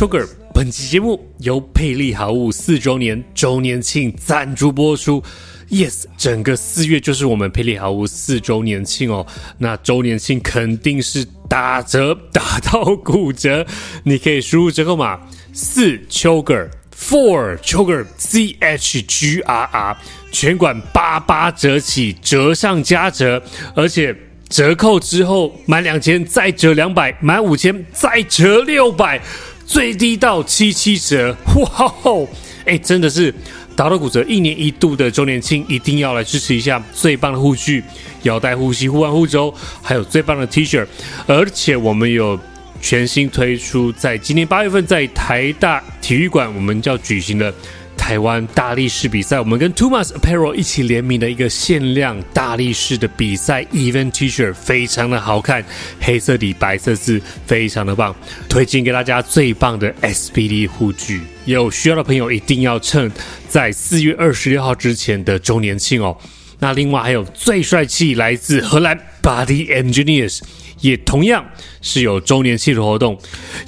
[0.00, 0.26] Sugar。
[0.54, 5.22] 本期节目由佩利好物四周年周年庆赞助播出。
[5.68, 9.26] Yes，整个四月就是我们佩利好物四周年庆哦。
[9.58, 13.66] 那周年庆肯定是打折，打到骨折。
[14.02, 15.20] 你可以输入折扣码
[15.52, 19.98] 四 Sugar，Four Sugar，C H G R R，
[20.32, 23.42] 全馆八八折起，折上加折，
[23.74, 24.16] 而且。
[24.50, 29.22] 折扣之后满两千再折两百，满五千再折六百，
[29.70, 32.26] 最低到七七折，哇哦！
[32.64, 33.32] 哎，真的是
[33.76, 37.80] 打到骨折，一年一度的周年庆，一定要来支持一下最棒的护具、
[38.24, 40.84] 腰带护膝、护腕护肘，还有最棒的 T 恤，
[41.24, 42.36] 而且我们有
[42.82, 47.54] 全新推出，在今年八月份在台大体育馆，我们就要举行的。
[48.00, 55.62] 台湾大力士比赛，我们跟 Tumas Apparel 一起联名的一个限量大力士的比赛 Event T-shirt，非常的好看，
[56.00, 58.16] 黑色底白色字，非常的棒，
[58.48, 63.12] 推荐给大家最棒的 SBD 护具，有需要的朋友一定要趁
[63.48, 66.16] 在四月二十六号之前的周年庆哦。
[66.58, 70.40] 那另外还有最帅气来自荷兰 Body Engineers。
[70.80, 71.44] 也同样
[71.82, 73.18] 是有周年庆的活动，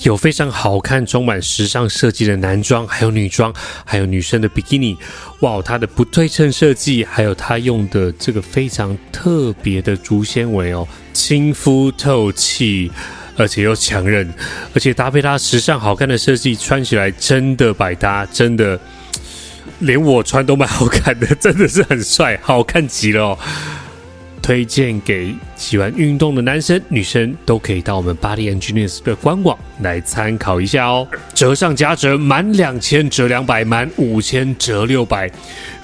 [0.03, 3.53] 有非常好看、充满时尚设计的男装，还有女装，
[3.85, 4.97] 还有女生的比基尼。
[5.41, 12.91] 哇，它的不对称设计，还有它用的这个非常特别的竹纤维哦，亲肤透气，
[13.37, 14.33] 而且又强韧，
[14.75, 18.79] 而且搭配它时尚好看的设计，穿起来真的百搭，真的
[19.81, 23.39] 连我穿都蛮好看的，真的是很帅，好看极了哦。
[24.43, 31.07] 推荐给喜欢运动的男生、女生都可以到我们 Body Engineers 的官网来参考一下哦。
[31.33, 35.30] 折上加折，满两千折两百，满五千折六百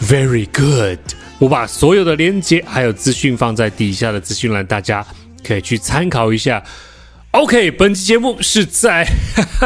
[0.02, 0.98] ，Very good！
[1.38, 5.06] 我把所有的链接还有资讯放在底下的资讯栏，大家
[5.46, 6.60] 可以去参考一下。
[7.30, 9.06] OK，本期节目是在，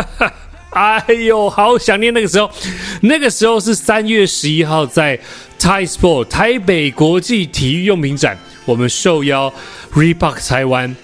[0.70, 2.50] 哎呦，好想念那个时候，
[3.00, 5.18] 那个时候是三月十一号在
[5.58, 8.36] Thai Sport 台北国际体育用品展。
[8.64, 9.52] 我们受邀
[9.92, 10.94] Reebok 台湾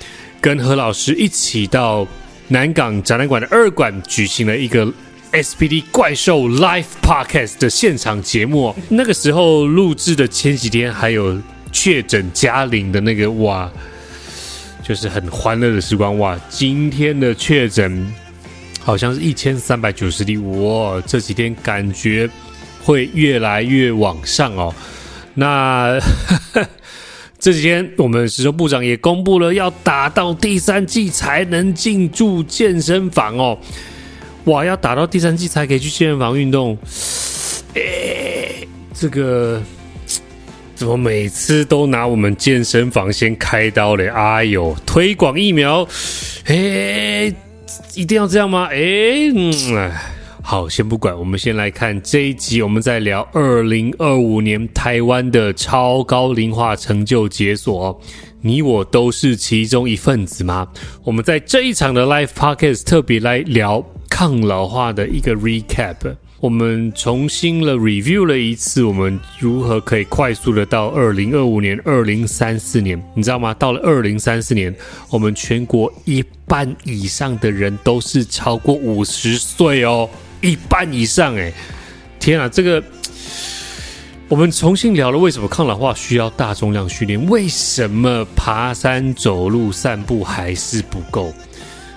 [0.41, 2.06] 跟何老师一起到
[2.48, 4.91] 南港展览馆的二馆举行了一个
[5.32, 8.74] SBD 怪兽 Live Podcast 的现场节目。
[8.88, 11.41] 那个时候录制的前几天还有
[11.72, 13.69] 确诊嘉玲的那个哇，
[14.82, 16.38] 就是很欢乐的时光哇。
[16.48, 18.10] 今天的确诊
[18.80, 22.30] 好像是一千三百九十例哇，这几天感觉
[22.82, 24.72] 会越来越往上哦。
[25.34, 25.98] 那。
[27.38, 33.56] 这几天，我们时周部长也公布了，要打到第三季才能进驻健身房哦。
[34.44, 36.76] 哇，要打到第三季才可以去健身房运动。
[37.75, 39.62] 哎，这个
[40.75, 44.09] 怎么每次都拿我们健身房先开刀嘞？
[44.09, 45.87] 哎呦，推广疫苗，
[46.47, 47.32] 哎，
[47.94, 48.69] 一定要这样吗？
[48.72, 48.78] 哎，
[49.32, 49.93] 嗯。
[50.50, 58.00] 好，先不管，我们先来看这一集，我们在聊二零二五年台湾的超高龄化成就解锁，
[58.41, 60.66] 你我都是其中一份子吗？
[61.04, 73.53] 我们在这一场的 Live Podcast 特别来聊抗老化的一个 Recap，我们重新了 Review 了一次，我们如何可以快速的到二零二五年、二零三四年，你知道吗？
[73.53, 74.75] 到了二零三四年，
[75.10, 80.08] 我们全国一半以上的人都是超过五十岁哦。
[80.41, 81.53] 一半以上哎，
[82.21, 82.49] 天啊！
[82.49, 82.82] 这个
[84.28, 87.25] 我们重新聊了，为什么抗老化需要大重量训练？
[87.28, 91.32] 为什么爬山、走路、散步还是不够？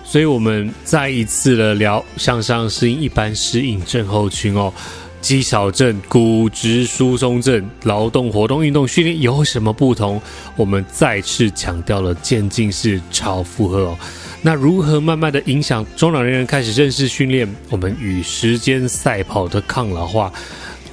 [0.03, 4.73] 所以我们再一次的聊向上适应一般适应症候群哦，
[5.21, 10.21] 肌少症、骨质疏松症、劳动活动运动训练有什么不同？
[10.55, 13.97] 我们再次强调了渐进式超负荷哦。
[14.43, 17.47] 那如何慢慢的影响中老年人开始认识训练？
[17.69, 20.33] 我们与时间赛跑的抗老化。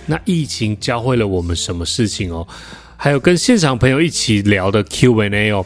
[0.05, 2.47] 那疫情教会了我们什么事情哦？
[2.97, 5.65] 还有跟现场朋友一起聊的 Q&A 哦，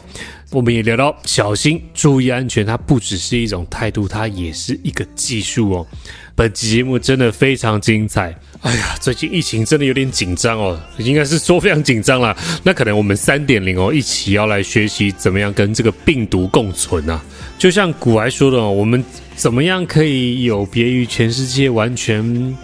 [0.53, 2.63] 我们也聊到小心，注意安全。
[2.63, 5.87] 它不只是一种态度，它也是一个技术哦。
[6.35, 8.35] 本期节目真的非常精彩。
[8.61, 12.37] 哎呀，最近疫情真的有点紧张哦，应该是说非常紧张啦。
[12.61, 17.19] 那可能我们三点零哦，一起要来学习怎么样跟这个病毒共存啊。
[17.57, 19.03] 就像古来说的哦，我们
[19.35, 22.55] 怎么样可以有别于全世界完全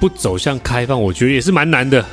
[0.00, 1.00] 不走向开放？
[1.00, 2.04] 我觉得也是蛮难的。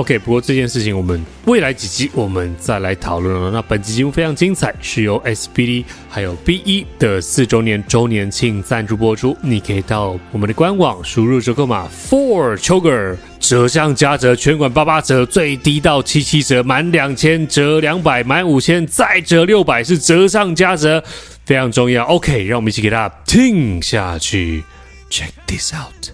[0.00, 3.50] OK，不过这件事情我们未来几集我们再来讨论了。
[3.50, 9.36] 那本期节目非常精彩，是由 SBD 还有 BE 的四周年周年庆赞助播出。
[9.42, 21.04] 你可以到我们的官网输入折扣码 Four Sugar，折上加折，全馆八八折，最低到七七折，满两千折两百，满五千再折六百，是折上加折，
[21.44, 22.06] 非常重要。
[22.06, 24.64] OK，让我们一起给大家听下去。
[25.10, 26.08] Check this out.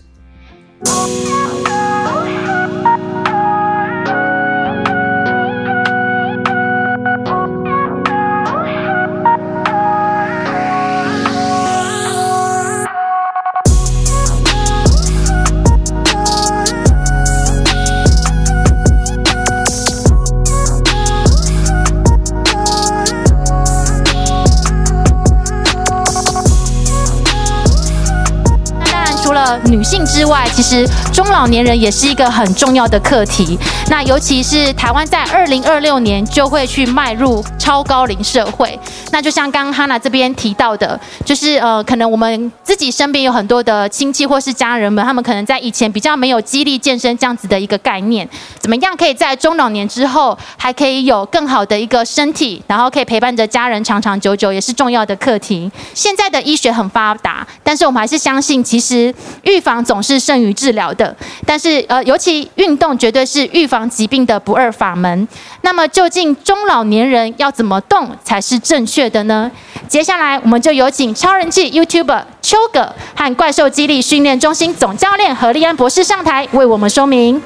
[29.65, 33.59] 女性之外，其实中老年人也是一个很重要的课题。
[33.89, 38.79] 那尤其是台湾在二零二六年就会去迈入超高龄社会。
[39.13, 55.71] 那就像刚刚哈娜这边提到的，就是呃，可能我们自己身边有很多的亲戚或是家人们，他们可能在以前比较没有激励健身这样子的一个概念，怎么样可以在中老年之后还可以有更好的一个身体，然后可以陪伴着家人长长久久，也是重要的课题。
[55.95, 59.15] 现在的医学很发达，但是我们还是相信，其实
[59.47, 61.17] 预防总是胜于治疗的。
[61.47, 65.27] 但是呃，尤其运动绝对是预防疾病的不二法门。
[65.63, 69.51] 那么究竟中老年人要怎么动才是正确的呢？
[69.89, 77.41] 接下来我们就有请超人气 YouTuber 邱葛和怪兽肌力训练中心总教练何立安博士上台为我们说明。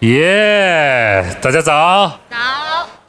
[0.00, 2.36] 耶，yeah, 大家早，早，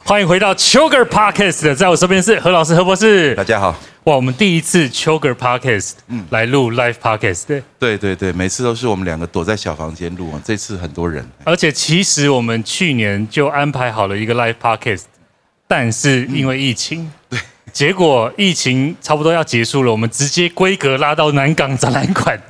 [0.04, 3.74] 欢迎回到邱葛 Podcast，在我身边是何老师何博士，大家好。
[4.08, 11.22] 哇，我们第一次邱葛 Podcast，嗯，来录 Live Podcast，对，对对对，每次都是我们两个躲在小房间录啊，这次很多人。
[11.44, 15.02] 而且其实我们去年就安排好了一个 Live Podcast，
[15.66, 17.40] 但是因为疫情，嗯、对，
[17.70, 22.40] 结果疫情差不多要结束了，我们直接规格拉到南港展览馆。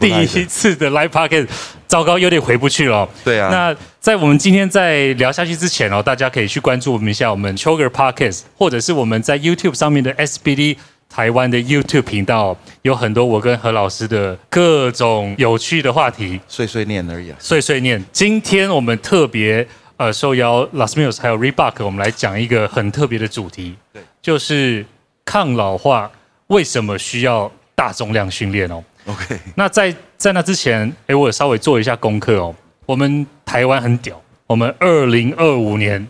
[0.00, 1.48] 第一次的 Live Podcast，
[1.88, 3.06] 糟糕，有点回不去了。
[3.22, 3.48] 对啊。
[3.50, 10.76] 那在我们今天在聊下去之前哦，大家可以去关注我们一下我们邱葛 Podcast，或者是我们在 YouTube 上面的 SBD
[11.12, 16.40] 台湾的 YouTube 频道，有很多我跟何老师的各种有趣的话题。
[16.48, 17.36] 碎碎念而已啊。
[17.38, 18.02] 碎碎念。
[18.10, 19.68] 今天我们特别
[19.98, 24.86] 呃受邀 Las Mills 还有 Reebok，我们来讲一个很特别的主题，对，就是
[25.26, 26.10] 抗老化
[26.46, 28.82] 为什么需要大重量训练哦。
[29.04, 32.54] OK，那在在那之前，哎，我有稍微做一下功课哦。
[32.86, 36.08] 我们台湾很屌，我们二零二五年，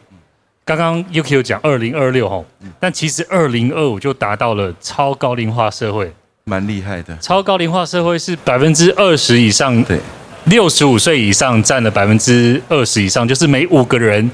[0.76, 2.44] 刚刚 Yuki 有讲二零二六哦，
[2.80, 6.12] 但其实二零二五就达到了超高龄化社会，
[6.44, 7.16] 蛮厉害的。
[7.19, 9.98] 超高龄化社会是百分之二十以上，对，
[10.44, 14.30] 六十五岁以上占了百分之二十以上，就是每五个人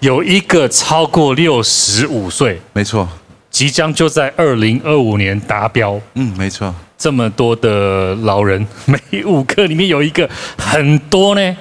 [0.00, 3.08] 有一个超过六十五岁，没错，
[3.50, 6.00] 即将就在二零二五年达标。
[6.14, 6.74] 嗯，没错。
[6.96, 11.56] 这么多的老人， 每五个里面有一个，很多呢。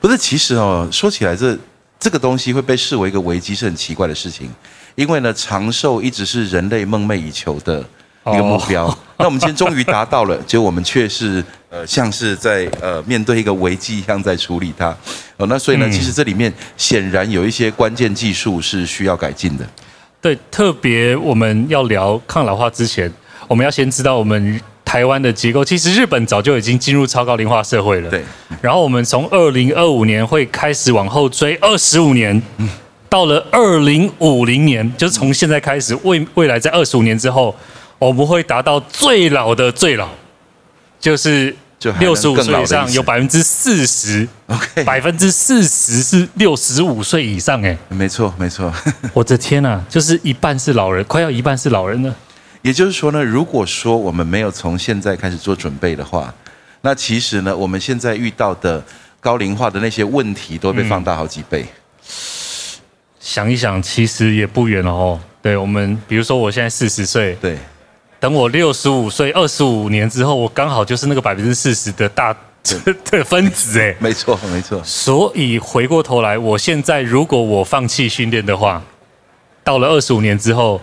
[0.00, 1.58] 不是，其实哦，说起来这
[1.98, 4.50] 这个东西会被视为一个危机，是很奇怪的事情。
[4.94, 7.80] 因为呢，长寿一直是人类梦寐以求的
[8.26, 8.86] 一个目标。
[8.86, 14.96] 哦、 那我们今天终于达到了，结果我们却是呃，像是在呃面对一个危机一样在处理它。
[15.36, 19.68] 哦，那所以呢，嗯、其实这里面显然有一些关键技术是需要改进的。
[20.20, 23.12] 对，特别我们要聊抗老化之前，
[23.46, 24.60] 我们要先知道我们。
[24.88, 28.08] 台湾的结构，其实日本早就已经进入超高龄化社会了。
[28.08, 28.24] 对，
[28.62, 32.66] 然后我们从二零二五年会开始往后追二十五年，嗯，
[33.06, 37.54] 到了二零五零年，就是从现在开始，未未来在二十五年之后，
[37.98, 40.08] 我们会达到最老的最老，
[40.98, 41.54] 就是
[42.00, 48.72] 六十五岁以上有百分之四十，OK，百分之四十是六十五岁以上，哎，没错没错，
[49.12, 52.14] 我的天呐，就是一半是老人，快要一半是老人了。
[52.62, 56.34] 也就是说呢，如果说我们没有从现在开始做准备的话，
[56.80, 58.82] 那其实呢，我们现在遇到的
[59.20, 61.62] 高龄化的那些问题都会被放大好几倍。
[61.62, 61.68] 嗯、
[63.20, 65.20] 想一想，其实也不远了哦。
[65.40, 67.56] 对我们，比如说我现在四十岁，对，
[68.18, 72.36] 等我六十五岁，二十五年之后，我刚好就是那个百分之四十的大
[73.10, 74.82] 的分子哎， 没错没错。
[74.84, 78.82] 所以回过头来，我现在如果我放弃训练的话，
[79.62, 80.80] 到了二十五年之后。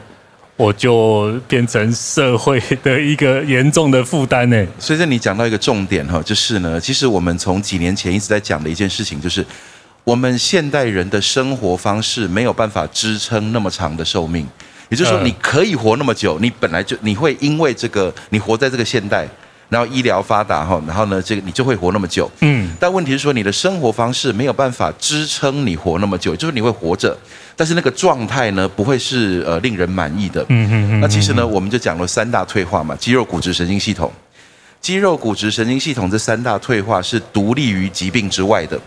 [0.57, 4.65] 我就变成社会的一个严重的负担呢。
[4.79, 9.45] 所以这你讲到一个重点哈，就是呢，其实我们从几年前一直在讲的一件事情，就是
[10.03, 14.47] 我们现代人的生活方式没有办法支撑那么长的寿命。
[14.89, 19.27] 也就是说，你可以活那么久，你本来就你会因为这个，你活在这个现代。
[19.67, 22.31] 然后医疗发达哈，然后呢，这个你就会活那么久。
[22.41, 22.69] 嗯。
[22.79, 27.17] 但问题是说，你的生活方式没有办法支撑你活那么久，就是你会活着，
[27.55, 30.41] 但是那个状态呢，不会是呃令人满意的。
[30.49, 30.99] 嗯嗯嗯。
[30.99, 34.11] 那其实呢，我们就讲了三大退化嘛，肌肉、骨质、神经系统。
[34.81, 38.79] 肌肉、骨质、神经系统这三大退化是独立于疾病之外的。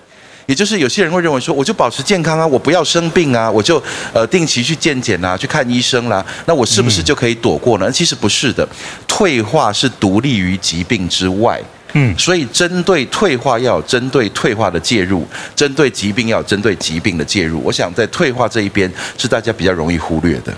[0.47, 3.83] 也就是有些人会认为说，我就保持健康啊，我不要生病啊，我就
[4.15, 7.93] 呃定期去健检啊，去看医生啦，那我是不是就可以躲过呢？
[7.93, 8.67] 其实不是的，
[9.07, 11.61] 退化是独立于疾病之外，
[11.95, 15.26] 嗯，所以针对退化要有针对退化的介入，
[15.57, 17.62] 针对疾病要有针对疾病的介入。
[17.64, 20.52] 我想在退化这一边是大家比较容易忽略的，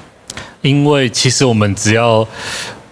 [0.60, 2.26] 因为其实我们只要，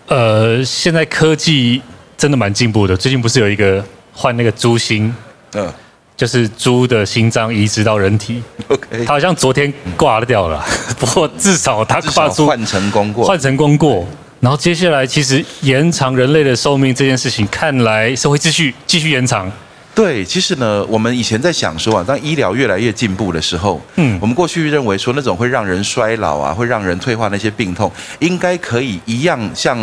[0.07, 1.83] 呃，现在科技
[2.17, 2.97] 真的蛮进步的。
[2.97, 5.13] 最近不是有一个换那个猪心，
[5.55, 5.73] 嗯，
[6.17, 10.65] 就是猪的心脏移植到人体，OK，他好像昨天挂掉了，
[10.99, 14.07] 不过至少他挂出换成功过，换成功过。
[14.41, 19.51] 然后接下来，其实延长人类的寿命这件事情，看来是会继续继续延长。
[19.97, 27.91] 对，其实呢，我们以前在想说啊，当医疗越来越进步的时候，嗯，我们过去认为说那种会让人衰老啊，会让人退化那些病痛，
[28.21, 29.77] 应该可以一样像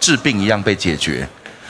[0.00, 1.24] 治病一样被解决。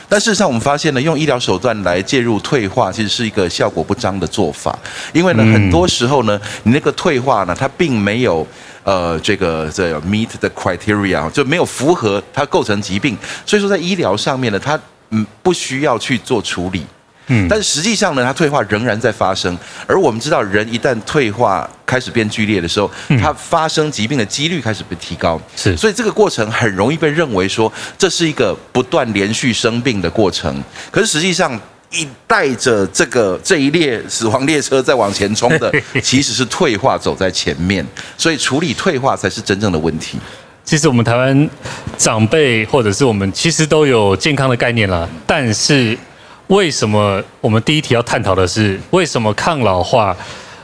[0.09, 4.77] 但事实上，我们发现呢，用医疗手段来介入退化，其实是一个效果不彰的做法。
[5.13, 8.47] 因为呢，很多时候呢，你那个退化呢，它并没有。
[8.83, 14.79] 呃，这个这 meet the criteria 就没有符合它构成疾病，所以说在医疗上面呢，它
[15.11, 16.85] 嗯不需要去做处理，
[17.27, 19.57] 嗯，但是实际上呢，它退化仍然在发生，
[19.87, 31.61] 而我们知道人一旦退化开始变剧烈的时候，它发生疾病的几率开始被提高，是，所以这个过程很容易被认为说这是一个不断连续生病的过程，可是实际上。
[31.91, 37.85] 一带着这个这一列死亡列车在往前冲的，其实是退化走在前面，
[38.17, 40.19] 所以处理退化才是真正的问题。
[40.65, 41.51] 其实我们台湾
[41.99, 45.99] 长辈或者是我们其实都有健康的概念了，但是
[46.47, 50.17] 为什么我们第一题要探讨的是为什么抗老化、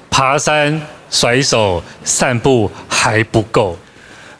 [0.09, 0.80] 爬山、
[1.11, 3.76] 甩手、散步还不够？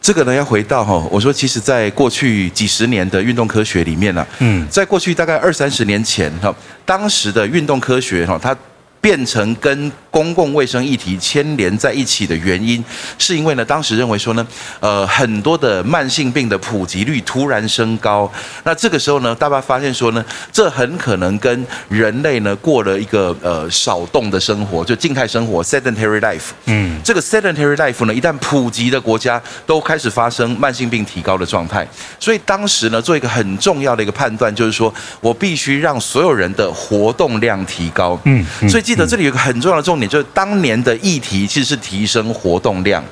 [0.07, 8.57] 这个呢，要回到哈，我说，其实，在过去几十年的运动科学里面呢，嗯，在过去大概二三十年前哈，当时的运动科学哈，它
[9.01, 12.83] 变成跟公共卫生议题牵连在一起的原因，
[13.19, 14.47] 是因为呢，当时认为说呢，
[14.81, 18.33] 呃，很多的慢性病的普及率突然升高，
[18.65, 26.53] 那这个时候呢，大家发现说呢，这很可能跟人类呢过了一个呃少动的生活，就静态生活 （sedentary life）。
[26.65, 31.87] 嗯，这个 sedentary life 呢，一旦普及的国家都开始发生慢性病提高的状态，
[32.19, 38.19] 所以当时呢，做一个很重要的一个判断，就是说我必须让所有人的活动量提高。
[38.25, 40.06] 嗯，所以记得这里有一个很重要的重点。
[40.07, 43.03] 就是当年的议题其实是提升活动量，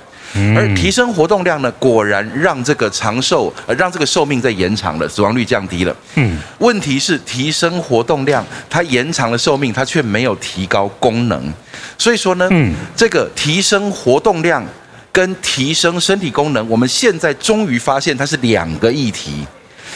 [0.56, 5.96] 而提升活动量呢，果然让这个长寿，呃，让这个寿命在延长了，死亡率降低了。
[6.16, 11.52] 嗯，问题是提升活动量，它延长了寿命，它却没有提高功能。
[11.96, 14.64] 所以说呢，嗯，这个提升活动量
[15.12, 19.46] 跟提升身体功能，我们现在终于发现它是两个议题。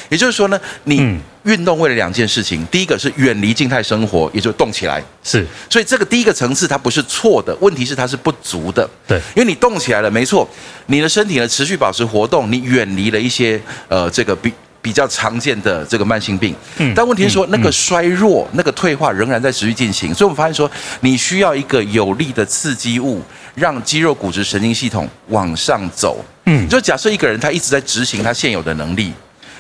[0.09, 5.47] 也就是说呢，你运动为了两件事情，第一个是远离静态生活，也就是动起来，是。
[5.71, 8.89] 所以这个第一个层次它不是错的，问题是它是不足的。
[9.07, 10.49] 对，因为你动起来了，没错，
[10.87, 16.55] 你的身体呢持续保持活动，你远离了一些呃这个比比较常见的这个慢性病。
[16.79, 16.93] 嗯。
[16.95, 23.23] 但问题是说，那个衰弱、那个退化仍然在持续进行，所以我们发现说，你需要一个有力的刺激物，
[23.55, 26.23] 让肌肉、骨质、神经系统往上走。
[26.45, 26.69] 嗯。
[26.69, 29.13] 就假设一个人他一直在执行他现有的能力。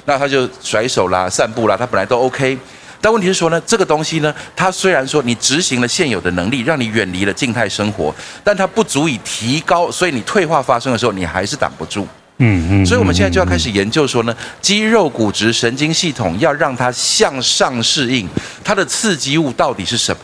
[0.08, 2.56] 那他就甩手啦、散步啦，他本来都 OK，
[2.98, 8.12] 但问题是说呢，这个东西呢，它虽然说你执行了现有的能力，让你远离了静态生活，
[8.42, 12.08] 但它不足以提高，所以你退化发生的时候，你还是挡不住。
[12.38, 12.86] 嗯嗯。
[12.86, 18.26] 所以我们现在就要开始研究说呢，肌肉、骨质、神经系统要让它向上适应，
[18.64, 20.20] 它的刺激物到底是什么？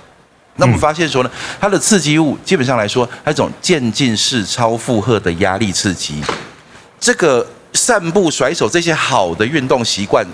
[0.57, 6.25] 那我们发现说呢，它的刺激物基本上来说，它是一种渐进式超负荷的压力刺激，
[6.99, 7.47] 这个。
[7.75, 10.27] 散步、甩手这些好的运动习惯，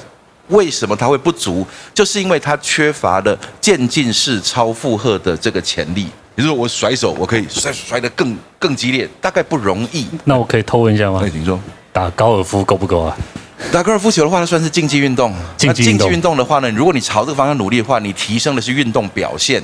[0.49, 1.66] 为什么它会不足？
[1.92, 6.06] 就是因为它缺乏了渐进式超负荷的这个潜力。
[6.35, 10.06] 比如说我甩手，我可以甩甩得更更激烈，大概不容易。
[10.25, 11.20] 那我可以偷问一下吗？
[11.20, 11.61] 可以，请说。
[11.92, 13.16] 打高尔夫够不够啊？
[13.73, 15.35] 打高尔夫球的话，它算是竞技运动。
[15.56, 19.62] 竞技运动的话呢，如果你朝这个方向努力的话，你提升的是运动表现。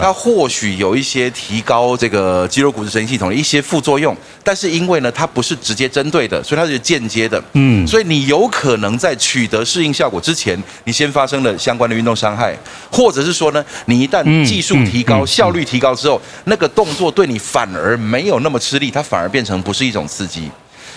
[0.00, 7.42] 它或许有一些提高这个肌肉骨质神经系统的一些副作用，但是因为呢，它不是直接针对的，所以它是间接的。
[7.54, 12.56] 嗯，所以你有可能在取得适应效果之前，你先发生了相关的运动伤害，
[12.90, 20.48] 或者是说呢，你一旦技术提高、效率提高之后，那个动作对你反而没有那么吃力，它反而变成不是一种刺激。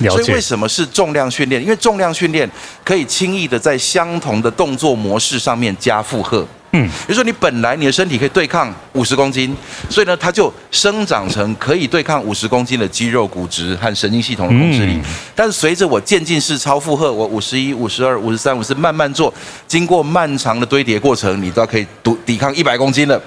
[0.10, 1.62] 所以为什么是重量训练？
[1.62, 2.50] 因为重量训练
[2.86, 6.48] 可以轻易的在相同的动作模式上面加负荷。
[6.72, 9.58] 嗯，比如说你本来你的身体可以对抗五十公斤，
[9.90, 14.94] 所以呢，它就生长成可以对抗五十公斤的肌肉、骨质和神经系统的控制力。
[14.94, 15.02] 嗯、
[15.34, 19.34] 但是随着我渐进式超负荷，我五十一、五十二、五十三、五十四慢慢做，
[19.68, 23.20] 经过漫长的堆叠过程，你都可以抵抵抗一百公斤了。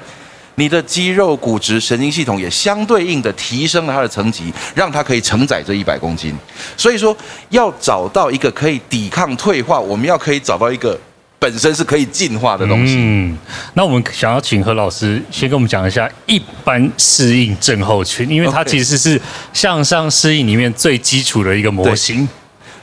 [0.55, 6.33] 你的肌肉、骨质、神经系统也相对应的提升了它的层级，让它可以承载这一百公斤。
[6.77, 7.17] 所以说，
[7.49, 10.97] 要找到一个可以抵抗退化，我们要可以找到一个。
[11.43, 12.95] 本身是可以进化的东西。
[12.97, 13.37] 嗯，
[13.75, 19.21] 那我们想要请何老师先跟我们讲一下一般适应症候群，因为它其实是
[19.53, 22.29] 向上适应里面最基础的一个模型。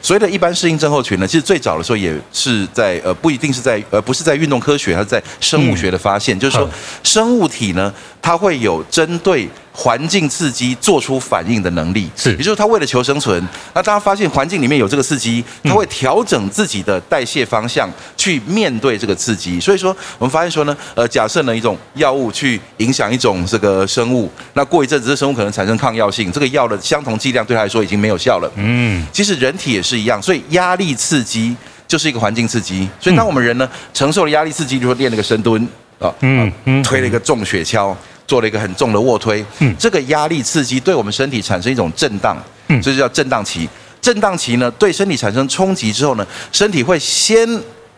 [0.01, 6.69] 所谓的一般适应症候群呢，其实最早的时候也是在呃，不一定是在呃，不是在运动科学，它是在生物学的发现，嗯、就是说
[7.01, 9.47] 生物体呢，它会有针对。
[9.79, 13.41] 环境刺激做出反应的能力，是，也就是他为了求生存，
[13.73, 19.57] 那当他发现环境里面有这个刺激，他会调整自己的代谢方向去面对这个刺激。
[19.57, 28.51] 所以说，我们发现说呢，呃，假设呢一种药物去影响一种这个生物，那过一阵子这生物可能产生抗药性，这个药的相同剂量对他来说已经没有效了。
[28.57, 31.55] 嗯，其实人体也是一样，所以压力刺激
[31.87, 32.85] 就是一个环境刺激。
[32.99, 35.65] 所以当我们人呢承受了压力刺激，比如说练了个深蹲
[35.99, 37.95] 啊，嗯嗯，推了一个重雪橇。
[38.29, 42.37] 做了一个很重的卧推，嗯，这个压力刺激对我们身体产生一种震荡，
[42.67, 43.67] 嗯，这就叫震荡期。
[43.99, 47.49] 震荡期呢，对身体产生冲击之后呢，身体会先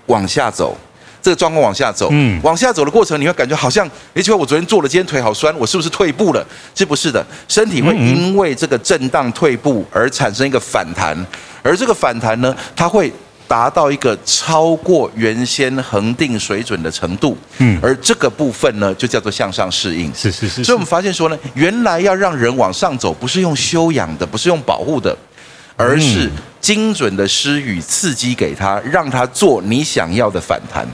[0.05, 0.73] 往下走，
[1.21, 6.41] 这个状况往下走，嗯，往下走的过程，你会感觉好像，哎，奇怪，我昨天做了，今天腿好酸，我是不是退步了？
[6.73, 11.13] 这不是的，身体会因为这个震荡退步而产生一个反弹，
[11.61, 13.11] 而这个反弹呢，它会。
[13.51, 20.09] 达到一个超过原先恒定水准的程度，嗯，而这个部分呢，就叫做向上适应。
[20.15, 20.63] 是是是。
[20.63, 25.13] 所以我们发现说呢，原来要让人往上走，不是用修养的，不是用保护的，
[25.75, 26.29] 而是
[26.61, 30.87] 精准的施予刺激给他，让他做你想要的反弹。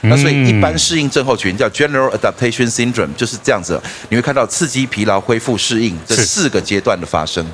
[0.00, 3.80] 那所以一般适应症候群叫 General Adaptation Syndrome，就是这样子。
[4.08, 7.46] 你会看到刺激、疲劳、恢复、适应这四个阶段的发生。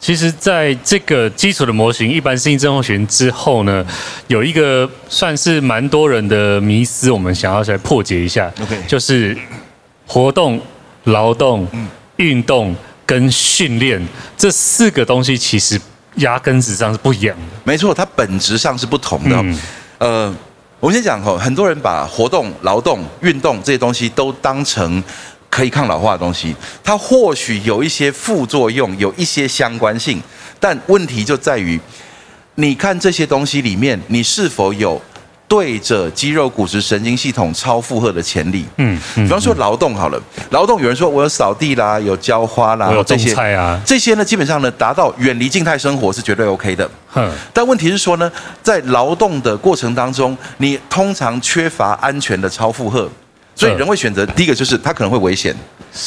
[0.00, 3.86] 其实，在这个基础的模型一般适应症候群之后呢，
[4.28, 8.50] 有一个算是蛮多人的迷思，我们想要来破解一下。
[8.62, 9.36] OK，就是
[10.06, 10.58] 活动、
[11.04, 11.68] 劳动、
[12.16, 14.02] 运动跟训练
[14.38, 15.78] 这四个东西，其实
[16.14, 17.42] 压根子上是不一样的。
[17.64, 19.36] 没错，它本质上是不同的。
[19.36, 19.58] 嗯、
[19.98, 20.34] 呃，
[20.80, 25.04] 我们先讲哈，很多人把活动、劳动、运动这些东西都当成。
[25.50, 30.22] 可以抗老化的东西，它或许有一些副作用，有一些相关性，
[30.60, 31.78] 但问题就在于，
[32.54, 35.02] 你看这些东西里面，你是否有
[35.48, 38.64] 对着肌肉、骨质、神经系统超负荷的潜力？
[38.76, 46.88] 嗯，比方说劳动好了，劳动有人说我有扫地啦，有浇花啦，我有种菜啊，这些呢，基本上呢，达到远离静态生活是绝对 OK 的。
[47.08, 48.30] 哼，但问题是说呢，
[48.62, 53.10] 在劳动的过程当中，你通常缺乏安全的超负荷。
[53.60, 55.54] 所以人会选择第一个就是它可能会危险，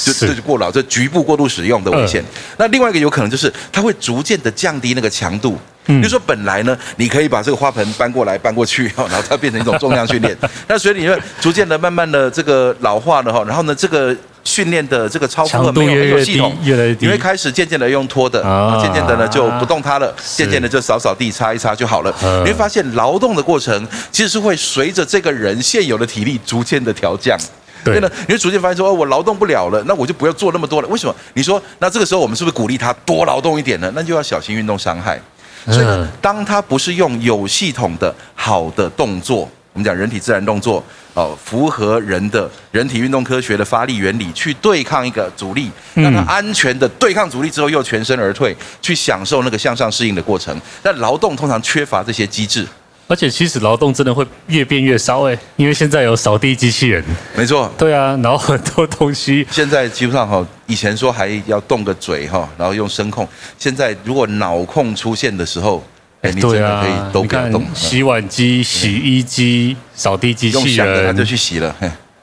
[0.04, 2.24] 就这就过劳，这局部过度使用的危险。
[2.58, 5.56] 那另外一个有可能就是它会逐渐的降低那个强度。
[5.86, 10.36] 比如说本来呢，你可以把这个花盆搬过来搬过去， 然后它变成一种重量训练。
[10.68, 14.16] 那所以你会逐渐的慢慢的这个老化了哈，然后呢这个。
[14.44, 18.42] 训练的这个超负荷没有没有系统，越来越低，你会开始渐渐的用拖的，
[18.82, 22.14] 渐渐的呢就不动它了，渐渐的就扫扫地、擦一擦就好了。
[22.44, 27.38] 你会发现劳动的过程其实是会随着这个人现有的体力逐渐的调降。
[27.84, 30.88] 对呢，你会逐渐发现说，哦，我劳动不了了，那我就不要做那么多了。
[30.88, 31.16] 为什么？
[31.34, 33.92] 你说，那这个时候我们是不是鼓励他多劳动一点呢？
[33.96, 35.20] 那就要小心运动伤害。
[35.66, 39.50] 所以呢，当他不是用有系统的好的动作。
[39.74, 40.84] 我们讲人体自然动作，
[41.16, 50.60] 哦，符合人的人体运动科学的发力原理，去对抗一个阻力，让它安全的对抗阻力之后，又全身而退，去享受那个向上适应的过程。
[50.82, 52.68] 但劳动通常缺乏这些机制，
[53.08, 57.04] 而且其实劳动真的会越变越少哎，因为现在有扫地机器人，
[57.36, 59.46] 没错，对啊，然后很多东西。
[59.52, 63.28] 现在基本上哈，以前说还要动个嘴哈，然后用声控，
[63.60, 65.84] 现在如果脑控出现的时候。
[66.24, 67.64] 哎，你真的可以都不要动。
[67.76, 71.76] 洗碗机、洗衣机、扫地机器人，他就去洗了。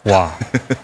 [0.05, 0.31] 哇，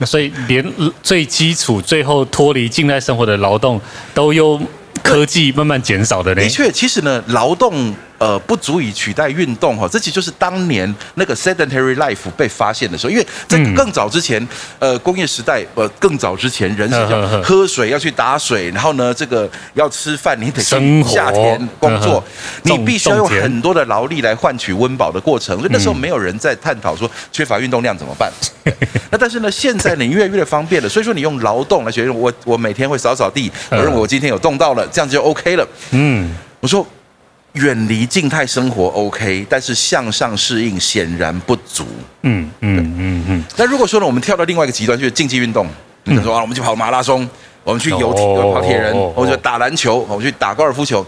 [0.04, 0.64] 所以连
[1.02, 3.80] 最基础、最后脱离近代生活的劳动，
[4.14, 4.64] 都用
[5.02, 6.42] 科技慢慢减少的呢。
[6.42, 7.92] 的确，其实呢，劳动。
[8.18, 14.46] 呃，不足以取代运动哈，这其实就是当年那个 sedentary life 被发现的时候，因为在更早之前，
[14.78, 22.24] 呃，工业时代，呃，更早之前，人是要喝水要去打水，然后呢，这个要吃饭，你得去下田工作，
[22.62, 28.32] 你必须要用很多的劳力来换取温饱的过程，所以那时候没有人在探讨说缺乏运动量怎么办。
[29.10, 35.68] 那但是呢，现在你越来越方便了，所以说你用劳动来决定我我每天会扫扫地，我认为我今天有动到了，这样就 OK 了。
[35.90, 36.86] 嗯，我说。
[37.56, 41.86] 远离静态生活 OK，但是向上适应显然不足。
[42.22, 43.44] 嗯嗯嗯嗯。
[43.56, 45.66] 那如果说呢，我们跳到另外一个极端，就是竞技运动，
[46.04, 47.28] 比如说啊，我们去跑马拉松，
[47.64, 51.04] 我们去游艇，跑铁人，我们去打篮球，我们去打高尔夫球。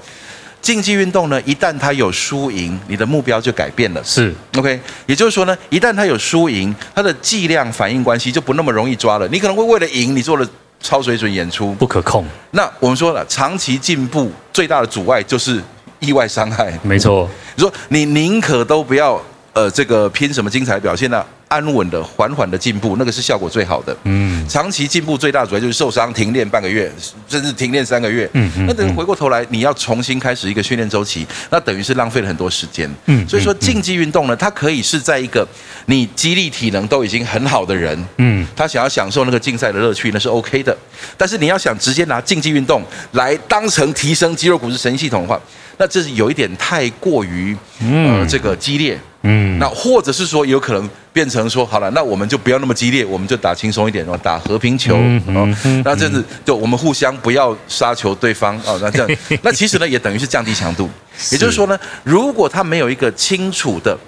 [0.60, 4.02] 竞技运动呢，一旦它有输赢，你的目标就改变了。
[4.02, 9.28] 是 OK，也就是说呢，一旦它有输赢，它的剂量反应关系就不那么容易抓了。
[9.28, 10.48] 你可能会为了赢，你做了
[10.80, 12.24] 超水准演出，不可控。
[12.50, 15.62] 那我们说了，长期进步最大的阻碍就是。
[16.00, 17.28] 意外伤害，没错。
[17.56, 19.20] 你说你宁可都不要，
[19.58, 21.24] 呃这个拼什么精彩表现呢？
[21.48, 23.96] 安稳的、缓缓的进步，那个是效果最好的。
[24.04, 26.92] 嗯，长期进步最大主要就是受伤停练半个月，
[27.26, 28.28] 甚至停练三个月。
[28.34, 32.88] 嗯嗯，那等于回过头来，你要重新开始一个训练周期，那等于是浪费了很多时间。
[33.06, 35.48] 嗯，所以说竞技运动呢，它可以是在一个
[35.86, 40.76] 你肌力体能都已经很好的人，嗯，他想要享受那个竞赛的乐趣，那是 OK 的。
[41.16, 45.40] 但是你要想直接拿竞技运动来当成提升肌肉骨质神经系统的话，
[45.78, 47.56] 那这是有一点太过于
[47.90, 49.00] 呃这个激烈。
[49.22, 54.96] 嗯，那或者是说有可能变成说，好了，那我们就不要那么激烈，我们就打轻松一点，打和平球，
[55.34, 55.48] 哦，
[55.84, 60.88] 那这样子就我们互相不要杀球对方哦，那这样， 那其实呢也等于是降低强度，
[61.32, 63.98] 也就是说呢，如果他没有一个清楚的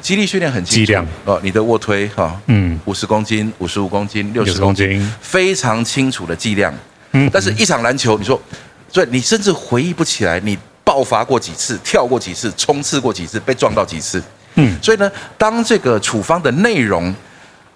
[0.00, 1.04] 肌力训练很清楚，剂量。
[1.24, 6.72] 哦，你的卧推哈，嗯，五十公斤、五十五公斤、六十公斤，非常清楚的剂量，
[7.10, 8.40] 嗯，但是一场篮球，你说，
[8.92, 14.22] 所以你甚至回忆不起来你爆发过几次、跳过几次、冲刺过几次、被撞到几次。
[14.56, 17.14] 嗯，所以呢，当这个处方的内容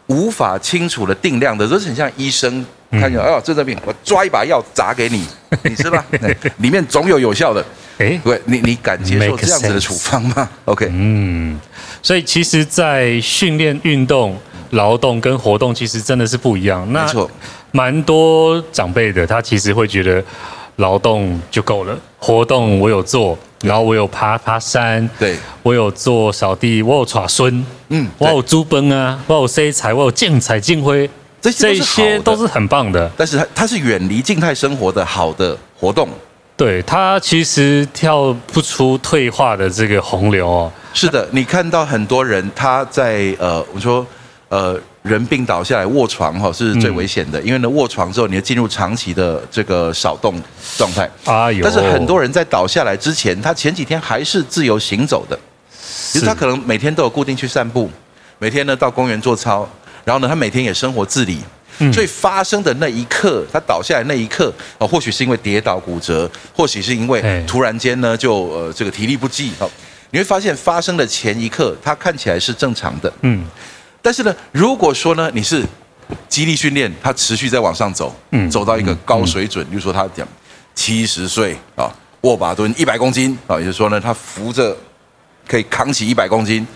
[0.07, 5.27] 无法清楚的定量的，都是很像医生看见哦，这这病，我抓一把药砸给你，
[5.63, 6.05] 你吃吧，
[6.59, 7.65] 里面总有有效的。
[7.99, 10.49] 哎，对，你你敢接受这样子的处方吗？
[10.65, 11.61] OK，嗯，
[12.03, 14.37] 所以其实，在训练、运动、
[14.71, 16.91] 劳动跟活动，其实真的是不一样。
[16.93, 17.31] 那没错，
[17.73, 20.25] 蛮多长辈的，他其实会觉得
[20.81, 23.39] 劳动就够了，活动我有做。
[23.63, 31.09] 然后我有爬爬山，对，我有做扫地，我有耍孙，嗯，我有猪奔啊，我有塞彩，我有竞彩竞辉，
[31.43, 33.11] 这些这些都是很棒的。
[33.19, 36.09] 但是它它是远离静态生活的好的活动，
[36.57, 40.73] 对，它其实跳不出退化的这个洪流哦。
[40.95, 44.07] 是的，你看到很多人他在呃，我说
[44.51, 44.79] 呃。
[45.03, 50.35] 人病倒下来卧床哈是最危险的，因为呢卧床之后你要进入长期的这个少动
[50.77, 51.11] 状态。
[51.25, 55.41] 啊有，但是很多人在倒下来之前，他前几天还是自由行走的，
[55.81, 57.91] 其实他可能每天都有固定去散步，
[58.39, 59.67] 每天呢到公园做操，
[60.05, 61.39] 然后呢他每天也生活自理。
[61.91, 69.51] 所以发生的那一刻，他倒下来那一刻，啊，或许是因为跌倒骨折，或许是因为突然间呢就呃这个体力不济。
[69.59, 69.71] 好，
[70.11, 73.11] 你会发现发生的前一刻，他看起来是正常的。
[73.23, 73.47] 嗯。
[74.03, 75.65] 但是呢，如果说呢，你是
[76.29, 80.27] 激励训练，他持续在往上走，嗯，走到一个高水准，比如说他讲
[80.75, 84.77] 七十岁啊，握把蹲一百公斤啊，也就是说呢，他扶着
[85.47, 86.67] 可以扛起一百公斤，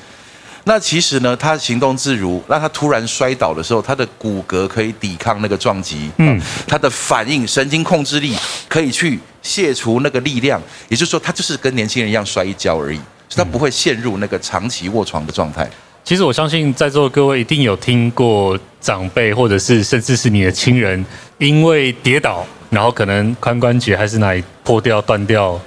[0.65, 8.37] 那其实呢，他行动自如，那他突然摔倒的时候，他的骨骼可以抵抗那个撞击，嗯，他的反应神经控制力
[8.69, 13.01] 可以去卸除那个力量，也就是说，他就是跟年轻人一样摔一跤而已，
[13.35, 15.69] 他不会陷入那个长期卧床的状态。
[16.05, 21.03] 其实我相信在座各位一定有听过长辈，或者是甚至是你的亲人，
[21.39, 25.59] 因为跌倒，然后可能髋关节还是哪里破掉断掉，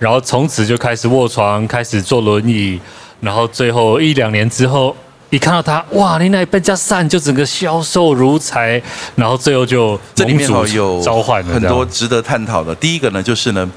[0.00, 2.80] 然后从此就开始卧床，开始坐轮椅，
[3.20, 4.96] 然后最后一两年之后，
[5.30, 8.82] 一看到他，哇，你那被加散就整个消瘦如柴，
[9.14, 12.74] 然后最后就这里面有召唤很多值得探讨的。
[12.74, 13.70] 第一个呢，就是呢，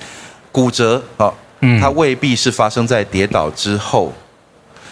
[0.52, 1.32] 骨折啊，
[1.80, 4.12] 它未必是发生在跌倒之后。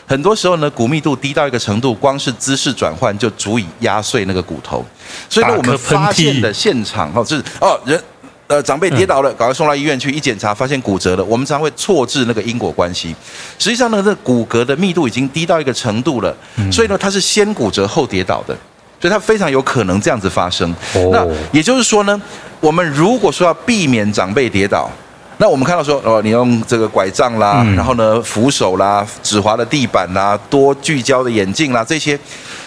[0.07, 4.85] 很多时候呢，骨密度低到一个程度，光是姿势转换就足以压碎那个骨头。
[5.27, 7.99] 所以呢，我们发现的现场哦，就是哦人
[8.47, 11.23] 呃长辈跌倒了，赶快送到医院去，一检查发现骨折了。
[11.23, 13.15] 我们常会错置那个因果关系。
[13.57, 16.35] 实际上呢，这骨骼的密度已经低到一个程度了，
[16.71, 18.55] 所以呢，它是先骨折后跌倒的，
[19.01, 20.71] 所以它非常有可能这样子发生。
[21.11, 22.21] 那也就是说呢，
[22.59, 24.89] 我们如果说要避免长辈跌倒。
[25.37, 32.17] 那我们看到说，哦，你用这个拐杖啦，然后呢，扶手啦，指滑的地板啦，多聚焦的眼镜啦，这些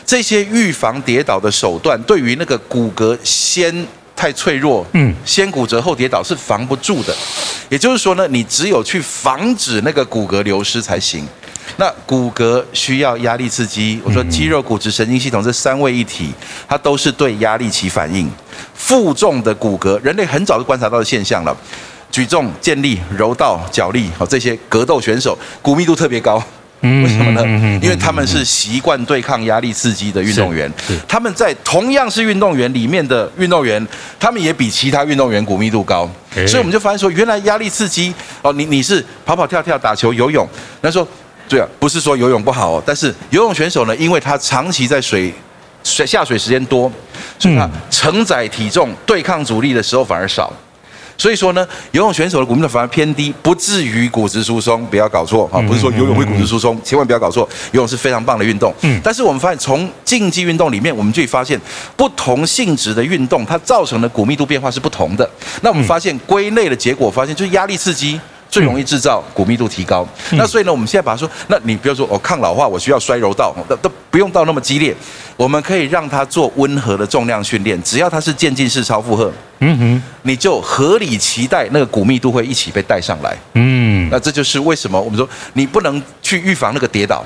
[0.04, 7.14] 这些预防跌倒的手段，对于那个骨骼先太脆弱，嗯，先骨折后跌倒是防不住的。
[7.70, 11.26] 也就是说呢，你只有去防止那个骨骼流失才行。
[11.76, 16.32] 那骨骼需要压力刺激，我说肌肉、骨质、神经系统这三位一体，
[16.66, 18.28] 它都是对压力起反应。
[18.74, 21.56] 负重的骨骼，人类很早就观察到的现象了。
[22.10, 26.42] 举重、健力、柔道、脚力，好，这些格斗选手骨密度特别高，
[26.80, 27.42] 为什么呢？
[27.82, 30.70] 因为他们是习惯对抗压力刺激的运动员，
[31.06, 33.84] 他们在同样是运动员里面的运动员，
[34.18, 36.08] 他们也比其他运动员骨密度高，
[36.46, 40.48] 所以我们就发现说，原来压力刺激哦，你你是跑跑跳跳、打球、游泳，
[40.80, 41.06] 那说
[41.48, 45.32] 对啊，不是说游泳不好哦，但是游泳选手呢，因为他长期在水
[45.84, 46.90] 水下水时间多，
[47.38, 50.52] 所以他承载体重、对抗阻力的时候反而少。
[51.18, 55.60] 所以说呢，游泳选手的骨密度反而偏低，不至于骨质疏松，不要搞错啊！
[55.62, 57.46] 不是说游泳会骨质疏松，千万不要搞错。
[57.72, 59.00] 游泳是非常棒的运动，嗯。
[59.02, 61.60] 但是我们发现，从竞技运动里面，我们就会发现，
[61.96, 65.28] 不同性质的运动，它造成的骨密度变化是不同的。
[65.60, 70.06] 那我们发现归类的结果，发现就是压力刺激最容易制造骨密度提高。
[70.32, 74.94] 那所以呢，我们现在把它说，那你比如说哦，抗老化我需要衰柔道，都都不用到那么激烈，
[75.36, 83.36] 我们可以让它做温和的重量训练，只要它是渐进式超负荷，嗯哼，你就合理期待那个骨密度会一起被带上来。
[83.54, 87.24] 嗯，那这就是为什么我们说你不能去预防那个跌倒，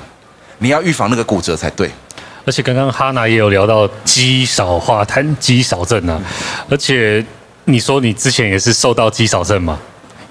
[0.57, 1.89] 你要预防那个骨折才对。
[2.45, 6.21] 而且刚刚哈娜也有聊到肌少化痰、肌少症啊，
[6.69, 7.25] 而且
[7.63, 9.79] 你说你之前也是受到肌少症嘛？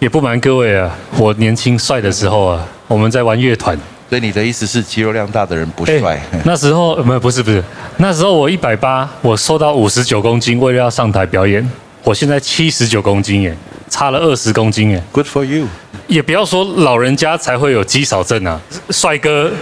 [0.03, 3.79] 也不瞒各位啊，我年轻帅的时候啊，我们在玩乐团。
[4.11, 6.21] 所以你的意思是肌肉量大的人不帅？
[6.45, 7.63] 那时候没有，不是不是，
[7.99, 11.71] 那时候我一百八，我瘦到五十九公斤，为了要上台表演，
[12.03, 13.57] 我现在七十九公斤耶，
[13.89, 15.01] 差了二十公斤耶。
[15.13, 15.69] Good for you。
[16.09, 18.61] 也不要说老人家才会有肌少症啊，
[18.91, 19.53] 帅哥。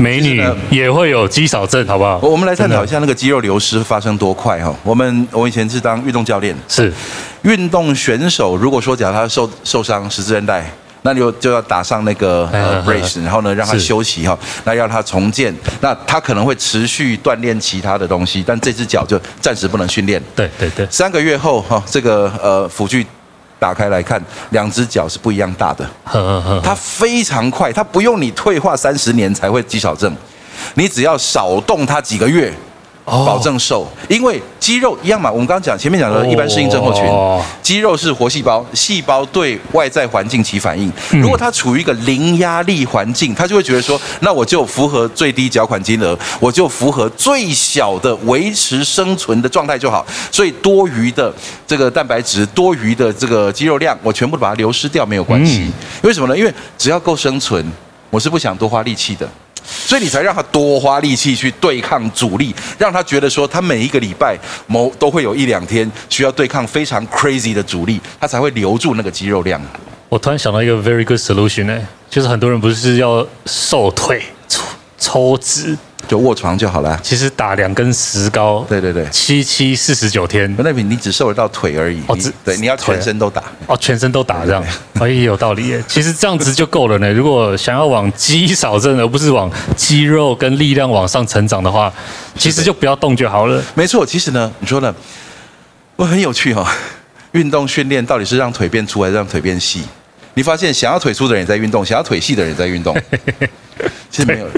[0.00, 2.20] 美女也会有肌少症，好不好？
[2.22, 4.72] 我们来探讨一下那个肌肉流失发生多快哈。
[4.84, 6.92] 我们我以前是当运动教练，是
[7.42, 8.56] 运动选手。
[8.56, 10.70] 如果说假如他受受伤十字韧带，
[11.02, 20.22] 那你就就要打上那个呃 brace，然后呢让他休息哈，那要他重建，那他可能会持续锻炼其他的东西，但这只脚就暂时不能训练。
[20.34, 23.06] 对对对，三个月后哈，这个呃辅具。
[23.60, 25.84] 打开来看，两只脚是不一样大的。
[26.62, 30.16] 它非常快，它不用你退化三十年才会肌少症，
[30.74, 32.54] 你只要少动它几个月。
[33.08, 35.30] 保证瘦，因为肌肉一样嘛。
[35.30, 37.04] 我们刚刚讲前面讲的一般适应症候群，
[37.62, 40.92] 肌肉是活细胞，细胞对外在环境起反应。
[41.12, 50.06] 如果它处于一个零压力环境，它就会觉得说，那我就符合最低缴款金额，我就符合最小的维持生存的状态就好。
[50.30, 51.32] 所以多余的
[51.66, 55.70] 这个蛋白质，多余的这个肌肉量，我全部把它流失掉没有关系。
[56.02, 56.36] 为什么呢？
[56.36, 57.64] 因为只要够生存，
[58.10, 59.28] 我是不想多花力气的。
[59.64, 69.60] 所以你才让他多花力气去对抗阻力，让他觉得说他每一个礼拜某都会有一两天需要对抗非常 crazy 的阻力，他才会留住那个肌肉量。
[70.08, 74.22] 我突然想到一个 very good solution 呢，就是很多人不是要瘦腿
[74.98, 75.76] 抽抽脂。
[76.06, 76.98] 就卧床就好了。
[77.02, 80.52] 其实打两根石膏，对对对，七七四十九天。
[80.56, 82.00] 那你你只瘦得到腿而已。
[82.06, 83.42] 哦，只对，你要全身都打。
[83.66, 84.64] 哦，全身都打这样，
[85.00, 85.84] 哎，有道理耶。
[85.86, 87.12] 其实这样子就够了呢。
[87.12, 91.92] 如果想要往肌少症，而不是往肌肉跟力量往上成长的话，
[92.38, 93.62] 其实就不要动就好了。
[93.74, 94.94] 没错，其实呢，你说呢，
[95.96, 96.66] 我很有趣哈、哦。
[97.32, 99.82] 运动训练到底是让腿变粗还是让腿变细？
[100.32, 102.96] 你发现想要腿粗的人也在运动，想要腿细的人也在运动。
[104.08, 104.46] 其实没有。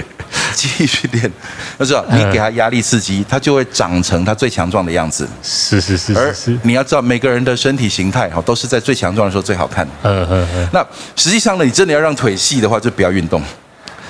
[0.53, 1.31] 肌力训练，
[1.77, 5.27] 那知道 你给他压力刺激，他就会长成他最强壮的样子。
[5.41, 9.87] 是是是，而你要知道，每个人的身体形态哈，都是在最强壮的时候最好看。
[10.03, 10.69] 嗯嗯嗯。
[10.71, 13.41] 那实际上呢，你真的要让腿细的话，就不要运动。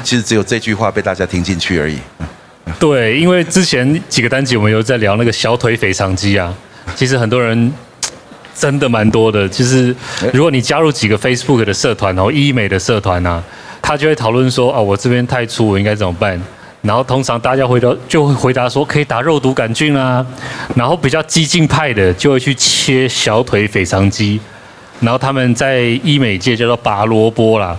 [0.04, 1.98] 其实只有这句话被大家听进去而已。
[2.80, 6.54] 对，因为之前几个单集我们有在聊那个小腿腓肠肌啊，
[6.96, 7.72] 其实很多人
[8.56, 9.48] 真的蛮多的。
[9.50, 9.96] 其实
[10.34, 13.44] 如果你加入几个 Facebook 的社团哦，医美的社团啊。
[13.92, 16.42] 他就会讨论说：“啊，我这边太粗，我应该怎么办？”
[16.82, 20.26] 然后通常大家回答就会回答说：“可以打肉毒杆菌啊。”
[20.76, 24.40] 然后比较激进派的就会去切小腿腓肠肌，
[25.02, 27.78] 然后他们在医美界叫做拔萝卜啦。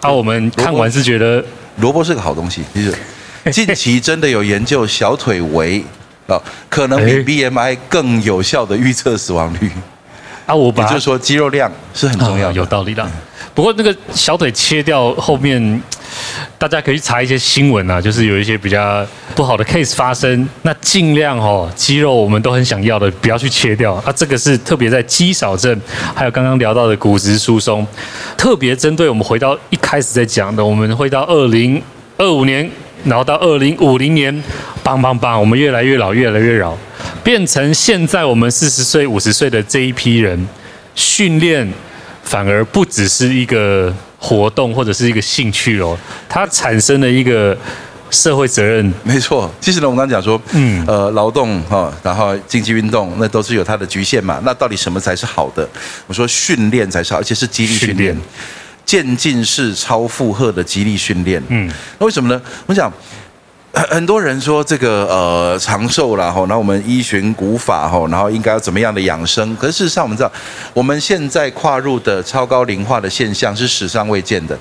[0.00, 1.42] 啊，我们看完是觉得
[1.76, 2.62] 萝卜是个好东西。
[2.74, 2.92] 其实
[3.52, 5.84] 近期真的有研究小腿围
[6.26, 6.36] 啊，
[6.68, 9.70] 可能比 BMI 更有效的预测死亡率。
[10.44, 13.08] 啊，我把就是说肌肉量是很重要的，有道理的。
[13.54, 15.82] 不过那个小腿切掉后面，
[16.56, 20.48] 大家可以去查一些新闻啊，就是有一些比较不好的 case 发生。
[20.62, 24.12] 那尽量哦，肌肉我们都很想要的，不要去切掉啊。
[24.16, 25.78] 这个是特别在肌少症，
[26.14, 27.86] 还有刚刚聊到的骨质疏松，
[28.38, 31.82] 特别针对我们回到一开始在讲的，我们会到二零
[32.16, 32.70] 二五年，
[33.04, 34.42] 然后到二零五零年，
[34.82, 36.74] 棒棒棒，我们越来越老，越来越老，
[37.22, 40.48] 变成现在我们四十岁、五十岁的这一批人
[40.94, 41.70] 训练。
[42.22, 45.96] 反而不只是一个活动或者是一个兴趣哦，
[46.28, 47.56] 它产生了一个
[48.10, 48.92] 社会责任。
[49.02, 54.40] 没错，其实呢，我刚刚讲说，嗯，呃，劳动哈，然后竞技运动，那都是有它的局限嘛。
[54.44, 55.68] 那到底什么才是好的？
[56.06, 58.16] 我说训练才是好，而且是激励训练，
[58.86, 61.42] 渐进式超负荷的激励训练。
[61.48, 62.40] 嗯，那为什么呢？
[62.66, 62.92] 我讲。
[63.72, 69.56] 很多人说这个呃长寿啦，吼，那我们依循古法吼，然后应该要怎么样的养生？
[69.56, 70.30] 可是事实上我们知道，
[70.74, 74.58] 我们现在跨入的超高龄化的现象是史上未见的。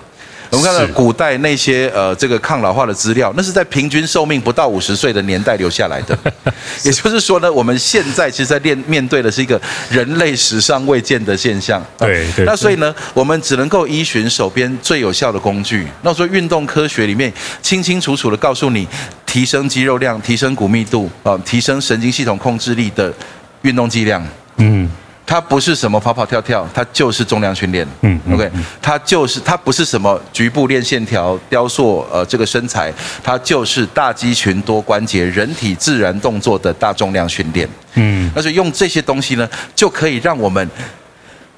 [0.52, 6.18] 我们看到古代那些呃这个抗老化的资料，那是在平均寿命不到五十岁的年代留下来的。
[6.84, 9.60] 也就是说呢，我们现在其实在面面对的是一个
[9.90, 11.82] 人类史上未见的现象。
[11.98, 12.44] 对对。
[12.44, 15.88] 那所以呢，我们只能够依循手边最有效的工具。
[16.02, 18.86] 那说运动科学里面清清楚楚的告诉你，
[19.26, 23.14] 提升肌肉量、提升骨密度啊、提升神经系统控制力的
[23.62, 24.22] 运动剂量。
[24.58, 24.92] 嗯。
[25.32, 27.88] 它不是什么跑跑跳跳，它就是重量训练。
[28.02, 37.66] 嗯，OK，它就是它不是什么局部练线条、雕塑呃这个身材，它就是大肌群多关节、人体自然动作的大重量训练。
[37.94, 40.70] 嗯，那所以用这些东西呢，就可以让我们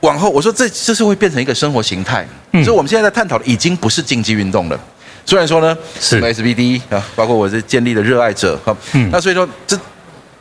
[0.02, 2.24] 往后，我说这这是会变成一个生活形态。
[2.52, 4.80] 所以我们现在在探讨的已经不是竞技运动了。
[5.26, 9.76] 虽然说呢，是 SBD 啊，包括我是建立的热爱者哈，嗯，那所以说这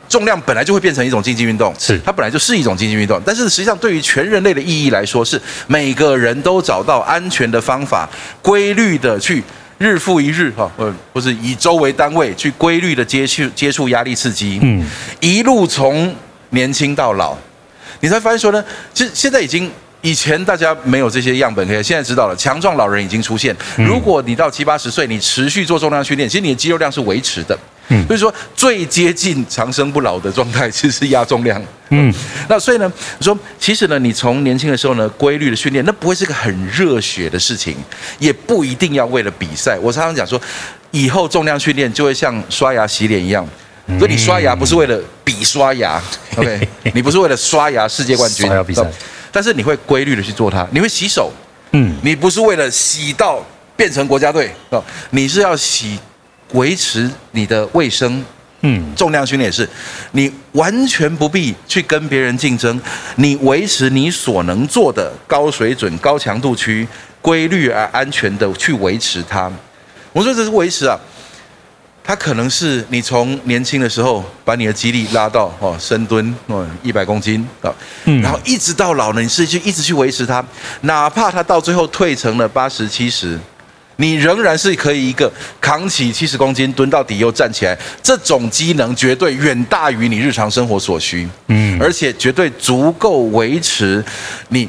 [0.09, 8.07] 重量本来就会变成一种竞技运动，是它本来就是一种竞技运动，但是实际上对于全人类的意义来说，是每个人都找到安全的方法，
[8.41, 9.43] 规律的去
[9.77, 14.85] 日复一日哈，呃，不是以周为单位去规律的接触接触压力刺激，嗯，
[15.19, 16.13] 一路从
[16.49, 17.35] 年轻到老，
[18.01, 18.63] 你才发现说呢，
[18.93, 19.71] 其实现在已经。
[20.05, 22.35] 以前大家没有这些样本可以，现在知道了。
[22.35, 23.55] 强壮老人已经出现。
[23.77, 27.57] 如果你到七八十岁，你持续做重量训练，其实你的肌肉量是维持的。
[27.93, 31.61] 嗯，所以说最接近长生不老的状态， 其实是压重量。
[31.89, 32.11] 嗯，
[32.49, 37.75] 那所以呢，我说其实呢，你从年轻的时候呢，规律的训练，那不会是个很热血的事情，
[38.17, 39.77] 也不一定要为了比赛。
[39.79, 40.41] 我常常讲说，
[40.91, 43.47] 以后重量训练就会像刷牙洗脸一样，
[43.99, 46.01] 所以你刷牙不是为了比刷牙
[46.37, 46.67] ，OK？
[46.95, 48.83] 你不是为了刷牙世界冠军刷牙比赛。
[49.31, 51.31] 但是你会规律的去做它，你会洗手，
[51.71, 53.43] 嗯，你不是为了洗到
[53.75, 55.99] 变成国家队哦，你是要洗，
[56.53, 58.25] 维持你的卫生，
[58.61, 59.69] 嗯，重量训练也是，
[60.13, 62.81] 你完全不必去跟别人竞争，
[63.17, 66.87] 你维持你所能做的高水准、高强度区，
[67.21, 69.51] 规律而安全的去维持它。
[70.11, 70.97] 我说这是维持啊。
[72.05, 77.71] 它可能是你从年轻的时候把你的肌力拉到哦深蹲哦一百公斤啊，
[78.21, 80.43] 然后一直到老了，你是去一直去维持它，
[80.81, 83.39] 哪怕它到最后退成了八十七十，
[84.03, 94.03] 你仍然是可以一个扛起七十公斤蹲到底又站起来，这种机能绝对远大于你日常生活所需，嗯，而且绝对足够维持
[94.49, 94.67] 你。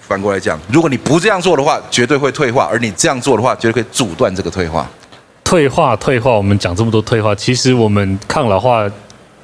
[0.00, 4.88] 反过来讲，如果你不这样做的话，绝对会退化；而你这样做的话，绝对可以阻断这个退化。
[5.42, 6.30] 退化，退化。
[6.30, 8.88] 我们讲这么多退化，其实我们抗老化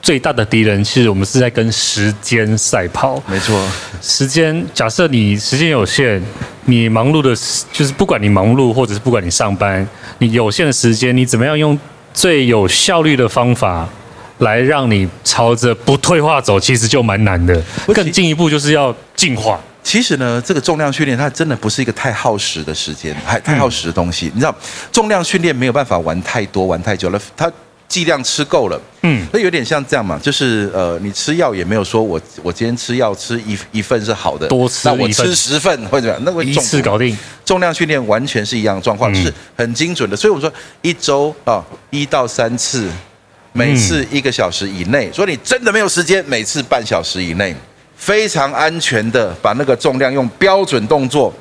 [0.04, 3.20] 最大的敌人，其实我们是在跟时间赛跑。
[3.26, 3.66] 没错，
[4.02, 4.62] 时间。
[4.74, 6.22] 假设你时间有限，
[6.66, 7.30] 你忙碌的，
[7.72, 9.88] 就是不管你忙碌，或者是不管你上班，
[10.18, 11.78] 你有限的时间，你怎么样用
[12.12, 13.88] 最有效率的方法
[14.40, 17.58] 来让你朝着不退化走，其实就蛮难的。
[17.94, 19.58] 更进一步就是要进化。
[19.82, 24.30] 其实呢，这个重量训练它真的不是一个太耗时的时间，还太耗时的东西。
[24.34, 24.54] 你知道，
[24.92, 27.50] 重量训练没有办法玩太多，玩太久了，它
[27.88, 37.16] 剂量吃够了，嗯，那有点像这样嘛，就是呃，你吃药也没有说我我今天吃药吃一一份是好的，多吃那我吃十份或者怎么样，那会一次搞定。
[37.44, 40.16] 重量训练完全是一样的状况，嗯，是很精准的。
[40.16, 42.88] 所以我说一周啊一到三次，
[43.52, 45.10] 每次一个小时以内。
[45.12, 47.54] 所以你真的没有时间，每次半小时以内。
[47.96, 51.32] 非常安全的把那个重量用标准动作，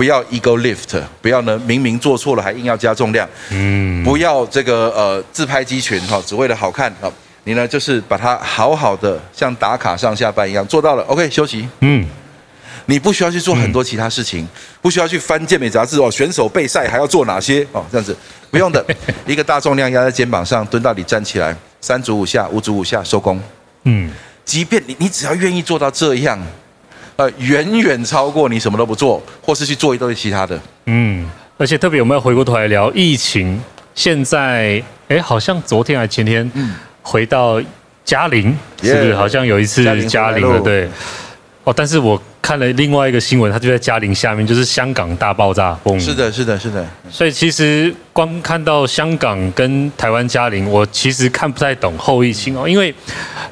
[0.00, 7.12] 不要 ego lift，不要呢明明做错了还硬要加重量，嗯，不要这个呃自拍肌群哈，只为了好看啊，
[7.44, 12.06] 你呢就是把它好好的像打卡上下班一样做到了，OK 休息，嗯，
[12.86, 14.48] 你不需要去做很多其他事情，
[14.80, 18.16] 不需要去翻健美杂志哦，选手备赛还要做哪些哦，这样子。
[18.50, 18.82] 不用的，
[19.28, 23.38] 一个大重量压在肩膀上，蹲到底站起来，三组五下，五组五下收工，
[23.84, 24.10] 嗯。
[24.46, 26.40] 即便你你只要愿意做到这样，
[27.20, 30.58] 呃，远远超过你什么都不做，或是去做一堆其他的。
[30.86, 31.28] 嗯，
[31.58, 33.62] 而且特别我们要回过头来聊疫情，
[33.94, 37.60] 现在哎，好像昨天还前天，嗯，回到
[38.06, 39.14] 嘉陵，是不是？
[39.14, 40.88] 好像有一次嘉陵了，对。
[41.64, 46.00] 哦，但是我看了另外一个新闻，它就在嘉陵下面，就是香港大爆炸，嘣！
[46.00, 46.82] 是的，是的，是的。
[47.10, 52.66] 所以其实光看到香港跟台湾嘉陵，我其实看不太懂后疫情哦。
[52.66, 52.94] 因为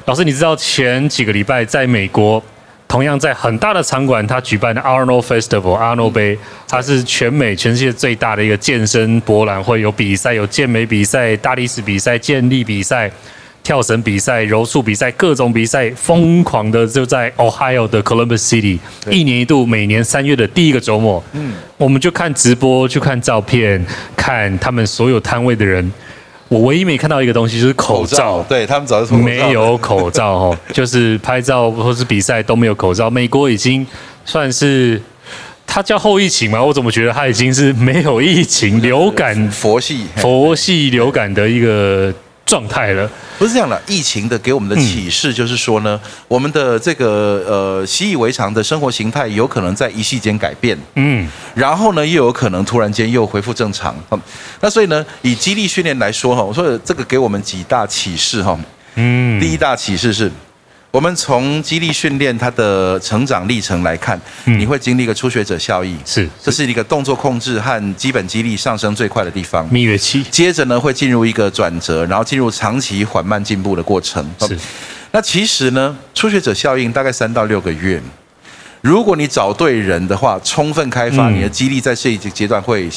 [0.05, 2.43] 老师，你知道前几个礼拜在美国，
[2.89, 6.37] 同样在很大的场馆，它举办的 Arnold Festival 阿诺杯，
[6.67, 13.09] 它是全美全世界最大的一个健身博览会，有比赛，有健美比赛、大力士比赛、健力比赛。
[13.61, 18.79] 跳绳比赛、柔术比赛，各种比赛疯狂的就在 Ohio 的 Columbus City，
[19.11, 23.85] 一年一度，每年三月的第一个周末，嗯，我们就看直播，去看照片，
[24.15, 25.91] 看他们所有摊位的人。
[26.49, 33.09] 我唯一没看到一个东西就是口罩，对他们早就没有口罩 哦，就是拍照或是比赛都没有口罩。
[33.09, 33.85] 美国已经
[34.25, 34.99] 算是，
[35.67, 36.61] 它叫后疫情嘛？
[36.61, 42.11] 我怎么觉得它已经是没有疫情，流感佛系佛系流感的一个
[42.49, 43.09] 状态了。
[43.37, 51.25] 不是这样的，疫情的给我们的启示就是说呢，嗯、我们的这个呃习以为常的生活形态有可能在一夕间改变，嗯，
[51.55, 53.95] 然后呢又有可能突然间又恢复正常，
[54.59, 58.59] 那所以呢，以激励训练来说哈，我说这个给我们几大启示哈，
[58.95, 60.29] 嗯，第一大启示是，
[60.91, 70.23] 我们从肌力训练它的成长历程来看，嗯、你会经历一个初学者效应，是，这是一个动作控制和基本肌力上升最快的地方，蜜月期。
[70.31, 74.27] 接着呢，会进入一个转折，然后进入长期缓慢进步的过程。
[74.39, 74.57] 是，
[75.11, 78.01] 那其实呢，初学者效应大概三到六个月，
[78.81, 82.89] 如果你找对人的话，充分开发你的肌力，在这一阶段会。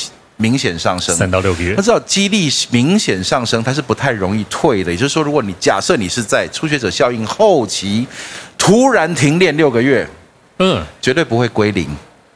[0.43, 4.91] 明显上升三到六个月，他知道肌力明显上升，它是不太容易退的。
[4.91, 8.05] 也就是说，如果你假设你是在初学者效应后期
[8.59, 10.05] 突然停练六个月，
[10.59, 11.87] 嗯，绝对不会归零。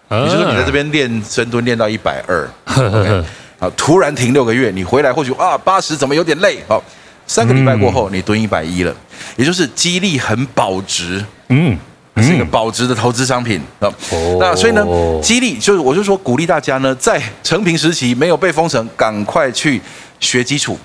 [0.08, 2.48] 也就是说，你在这边练深蹲练到一百二，
[3.58, 6.58] 好，突然停六个月，你回来或许啊八十怎么有点累？
[6.68, 6.80] 好，
[7.26, 8.94] 三个礼拜过后你蹲一百一了，
[9.36, 11.24] 也就是肌力很保值。
[11.48, 11.76] 嗯。
[12.22, 14.82] 是一个保值的投资商品啊，嗯、那所以呢，
[15.22, 19.80] 激励就是我就说鼓励大家呢，在成平时期没有被封城，赶快去
[20.18, 20.78] 学基础，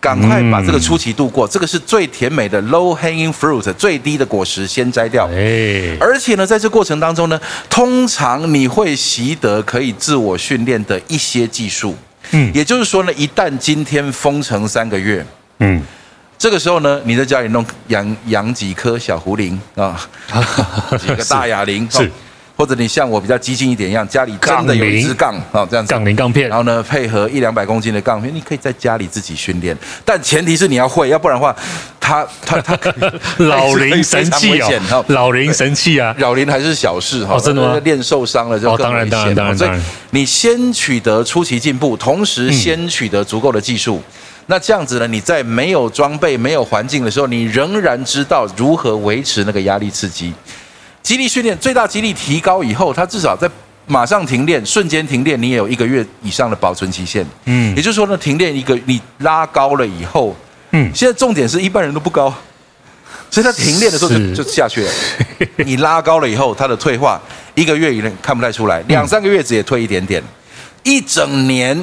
[0.00, 5.28] 赶快把这个初期度过，这个是最甜美的 low hanging fruit 最低的果实先摘掉。
[5.30, 7.38] 哎，而且呢，在这过程当中呢，
[7.68, 11.94] 通常你会习得可以自我训练的一些技术。
[12.30, 15.24] 嗯，也就是说呢，一旦今天封城三个月，
[15.58, 15.82] 嗯。
[16.44, 19.98] 这个时候呢，你在家里弄养养几颗小壶铃啊，
[21.00, 22.12] 几个大哑铃，是，
[22.54, 29.74] 或者你像我比较激进一点一样，家里真的有一支杠啊，这样子，杠铃杠片，然后呢，配合一两百公斤的杠片，你可以在家里自己训练，
[30.04, 31.56] 但前提是你要会，要不然的话，
[31.98, 32.78] 他他他
[33.38, 37.80] 老龄神器哦，老龄神器啊， 老龄 还是小事哈，真的吗？
[37.82, 39.80] 练受伤了就更危险，当然当然当然，所以
[40.10, 44.02] 你先取得初期进步，同时先取得足够的技术。
[44.46, 45.06] 那这样子呢？
[45.06, 50.34] 你在没有装备、没有环境的时候，你仍然知道如何维持那个压力刺激。
[51.02, 53.50] 肌力训练最大肌力提高以后，它至少在
[53.86, 57.26] 马上停练、瞬间停练，你也有一个月以上的保存期限。
[57.46, 60.36] 嗯，也就是说呢，停练一个你拉高了以后，
[60.72, 62.32] 嗯，现在重点是一般人都不高，
[63.30, 64.92] 所以他停练的时候就就下去了。
[65.56, 67.20] 你拉高了以后，它的退化
[67.54, 70.22] 一个月以内看不太出来，两三个月只也退一点点，
[70.82, 71.82] 一整年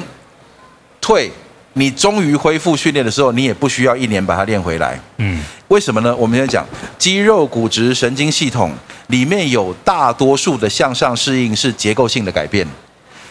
[1.00, 1.30] 退。
[1.74, 5.00] 你终于恢复训练的时候，你也不需要一年把它练回来。
[5.18, 6.14] 嗯，为什么呢？
[6.16, 6.66] 我们现在讲
[6.98, 8.72] 肌肉、骨质、神经系统
[9.06, 12.66] 里面有大多数的向上适应是结构性的改变，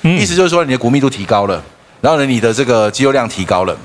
[0.01, 1.63] 意思就是说你的骨密度提高了，
[2.01, 3.77] 然后呢，你的这个肌肉量提高了。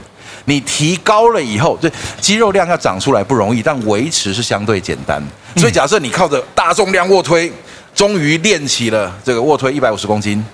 [0.49, 1.91] 你提高了以后，这
[2.21, 5.21] 肌肉量要长出来不容易，但维持是相对简单。
[5.57, 7.53] 所以假设你靠着大重量卧推，
[7.93, 10.45] 终于练起了这个卧推一百五十公斤，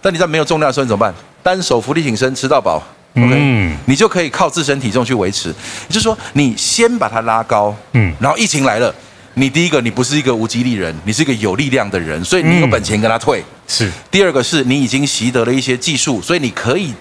[0.00, 1.12] 但你在没有重量的时候你怎么办？
[1.42, 2.80] 单手伏地挺身吃到饱。
[3.16, 5.48] OK，嗯，你就可以靠自身体重去维持。
[5.48, 5.54] 也
[5.88, 8.94] 就是说，你先把它拉高，嗯，然后疫情来了，
[9.34, 13.42] 你第一个你不是一个无肌力人，你是一个有力量的人，所以你有本钱跟他退。
[13.66, 13.90] 是。
[14.12, 16.94] 第二个是你已经习得了一些技术，所以你可以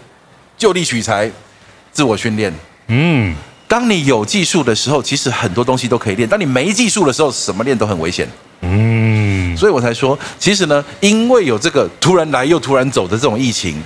[0.57, 1.32] 就地取材，
[1.91, 2.51] 自我训练。
[2.88, 3.36] 嗯，
[3.68, 8.28] 当你有技术的时候，其实很多东西都可以练；当你没技术的时候，什么练都很危险。
[8.62, 13.80] 嗯，所以我才说，其实呢，因为有这个突然来又突然走的这种疫情。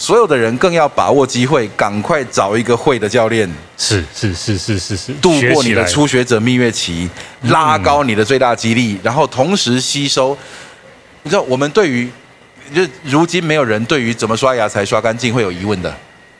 [0.00, 3.46] 所有的人更要把握机会，赶快找一个会的教练，
[3.76, 7.06] 是是是是是是，度过你的初学者蜜月期，
[7.42, 10.36] 拉高你的最大肌力，然后同时吸收。
[11.22, 12.10] 你知道，我们对于
[12.74, 15.90] 就如今没有人对于怎么刷牙才刷干净会有疑问的，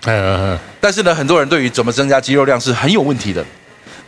[0.07, 0.59] 嗯嗯嗯。
[0.81, 3.45] 但是呢，很多人对于怎么增加肌肉量是很有问题的。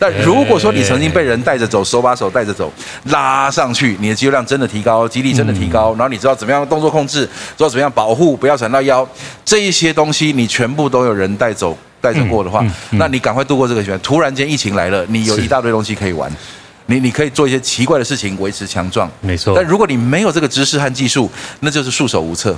[0.03, 2.73] 但如果说你曾经被人带着走，手把手带着走，
[3.05, 7.25] 拉上去，你的肌肉量真的提高，肌力真的提高，然后你知道怎么样动作控制，
[7.57, 9.09] 知道怎么样保护，不要闪到腰，
[9.45, 14.01] 这一些东西你全部都有人带走带着过的话，那你赶快度过这个阶段。
[14.01, 16.29] 突然间疫情来了，你有一大堆东西可以玩，
[16.87, 19.55] 你你可以做一些奇怪的事情维持强壮，没错。
[19.55, 21.31] 但如果你没有这个知识和技术，
[21.61, 22.57] 那就是束手无策，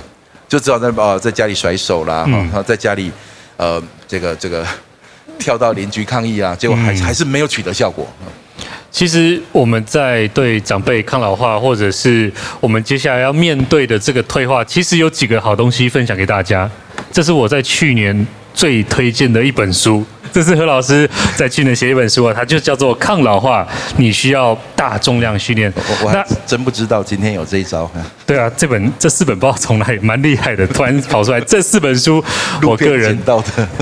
[0.49, 3.11] 就只好在呃在家里甩手啦，然后在家里
[3.57, 4.65] 呃这个这个。
[5.37, 8.07] 跳到邻居抗议啊，结果还还是没有取得效果。
[8.91, 12.31] 其实我们在对长辈抗老化，或者是
[12.61, 16.69] 我们接下来要面对的这个退化，其实有几个好东西分享给大家。
[17.11, 20.05] 这是我在去年最推荐的一本书。
[20.35, 23.63] 这是何老师在去年写一本书啊，它就叫做《抗老化》，
[23.95, 25.73] 你需要大重量训练。
[26.03, 27.89] 我还真不知道今天有这一招。
[28.25, 32.21] 对啊，这本这四本不知道从哪里蛮厉害的，突然跑出来这四本书，
[32.63, 33.17] 我个人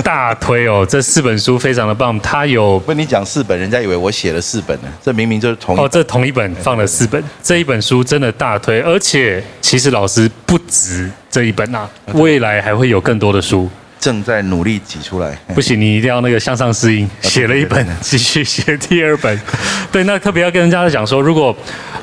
[0.04, 2.16] 大推哦，这四本书非常的棒。
[2.20, 5.84] 它有跟你讲四本，人家以为我写了四本呢，这明明就是同一本。
[5.84, 13.68] 哦，这同一本放了四本，这一本书真的大推，而且其实老师不止这一本啊，未来还会有更多的书。
[14.04, 19.40] 正在努力挤出来，不行，你一定要那个向上适应，写了一本，继续写第二本。
[19.90, 21.56] 对，那特别要跟人家讲说，如果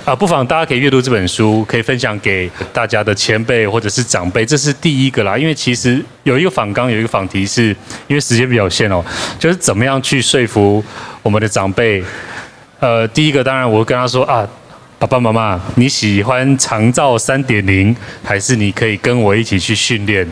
[0.04, 5.38] 啊，不妨大家可以阅读这本书，可以分享给大家的前辈或者是长辈，这是第一个啦。
[5.38, 7.68] 因为其实有一个访纲，有一个访题是，
[8.08, 9.06] 因为时间比较有限哦，
[9.38, 10.84] 就是怎么样去说服
[11.22, 12.04] 我们的长辈。
[12.80, 14.48] 呃，第一个当然我会跟他说啊，
[14.98, 20.28] 爸爸妈妈，你喜欢长照三点零，还是你可以跟我一起去训练？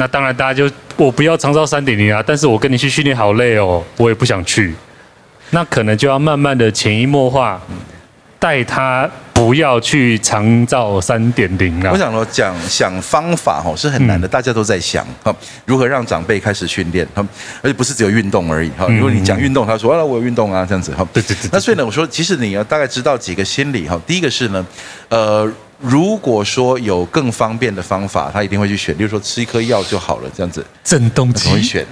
[0.00, 4.74] 那当然大家就我不要长照三点零啊，但是我跟你去训练好累哦，我也不想去。
[5.50, 7.60] 那可能就要慢慢的潜移默化，
[8.38, 11.92] 带他不要去长照三点零了。
[11.92, 15.36] 我想说，讲想方法哦是很难的，大家都在想哈，
[15.66, 17.22] 如何让长辈开始训练哈，
[17.60, 18.86] 而且不是只有运动而已哈。
[18.86, 21.06] 如果你讲运动，他说啊我有运动啊这样子哈。
[21.12, 21.50] 对对对。
[21.52, 24.00] 那所以呢，我说其实你要大概知道几个心理哈。
[24.06, 24.66] 第一个是呢，
[25.10, 25.46] 呃，
[25.80, 30.64] 如果说有更方便的方法，他一定会去选，例如说吃一颗药就好了这样子。
[30.84, 31.50] 震动器。
[31.50, 31.86] 会选。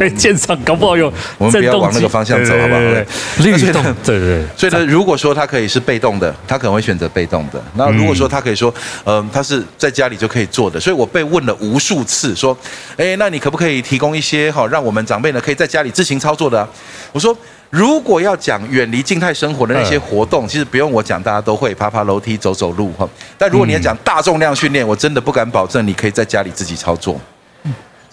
[0.00, 2.80] 哎，健身搞不好用，我们不要往那个方向走，好不好？
[2.80, 3.04] 对
[3.38, 4.42] 对对，对 对。
[4.56, 7.62] 所以呢，如果说他可以是被动的，他可能会选择被动的。
[7.74, 8.72] 那如果说他可以说，
[9.04, 10.78] 嗯，他是在家里就可以做的。
[10.80, 12.56] 所以我被问了无数次，说，
[12.96, 16.66] 哎，那你可不可以提供一些哈，让我们长辈呢可以在家里自行操作的？
[17.12, 17.36] 我说，
[17.70, 23.08] 如果要讲远离静态生活的那些活动，其实不用我讲，大家都会爬爬楼梯、走走路哈。
[23.36, 27.20] 但如果你要讲大重量训练，我真的不敢保证你可以在家里自己操作。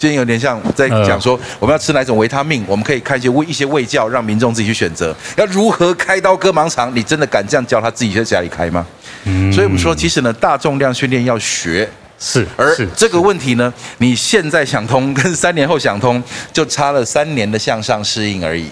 [0.00, 5.14] 今天有点像在讲说，我们要吃哪种维他命，我们可以看一些卫一些胃教，让民众自己去选择。
[5.36, 8.86] 要如何开刀割盲肠，你真的敢这样教他自己在家里开吗？
[9.24, 11.86] 嗯，所以我们说，其实呢，大重量训练要学，
[12.18, 18.70] 是，而这个问题呢，你现在想通，跟三年后想通，就差了三年的向上适应而已。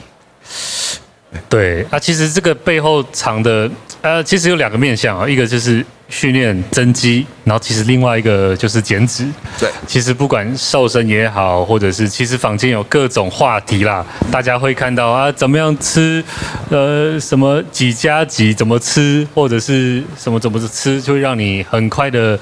[1.48, 3.70] 对啊，其实这个背后藏的，
[4.02, 5.84] 呃，其实有两个面向啊，一个就是。
[6.10, 9.30] 训练增肌，然后其实另外一个就是减脂。
[9.60, 14.02] 对，其实不管瘦身也好，或者是其实坊间有各种话题啦，
[14.32, 16.24] 大家会看到啊，怎么样吃，
[16.70, 22.40] 呃，什么几加几怎么吃，或者是什么怎么吃，就会让你很快的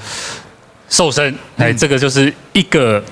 [0.89, 1.37] 瘦身。
[1.57, 3.03] 哎，这个就是一个，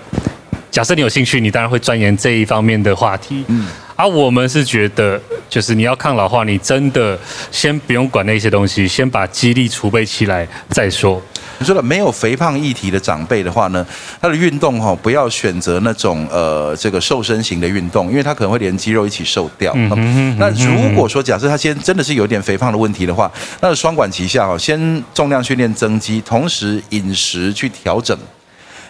[0.71, 3.45] 假设你有兴趣，你当然会钻研这一方面的话题。
[3.49, 3.67] 嗯。
[3.97, 7.17] 而、啊、我们是觉得，就是你要抗老化，你真的
[7.53, 11.23] 先不用管那些东西，先把肌力储备起来再说。
[11.59, 13.87] 你说了，没有肥胖议题的长辈的话呢，
[14.21, 19.73] 他的运动哈，不要选择那种呃这个瘦身型的运动，因为他可能会连肌肉一起瘦掉。
[19.77, 23.31] 嗯、哼那如果说假设他先真的是有点肥胖的问题的话，
[23.61, 28.19] 那双管齐下哈，先重量训练增肌，同时饮食去调整。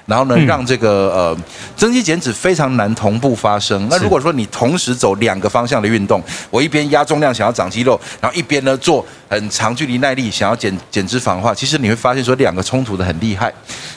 [0.07, 1.37] 然后呢，让这个呃
[1.77, 3.87] 增肌减脂非常难同步发生。
[3.91, 13.53] 那如果说你同时走两个方向的运动，我一边压重量想要长肌肉，然后一边呢做很长距离耐力想要减减脂肪的话，其实你会发现说两个冲突的很厉害。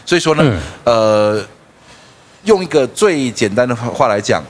[0.05, 1.43] 所以说呢，呃，
[2.43, 4.41] 用一个最简单的话来讲。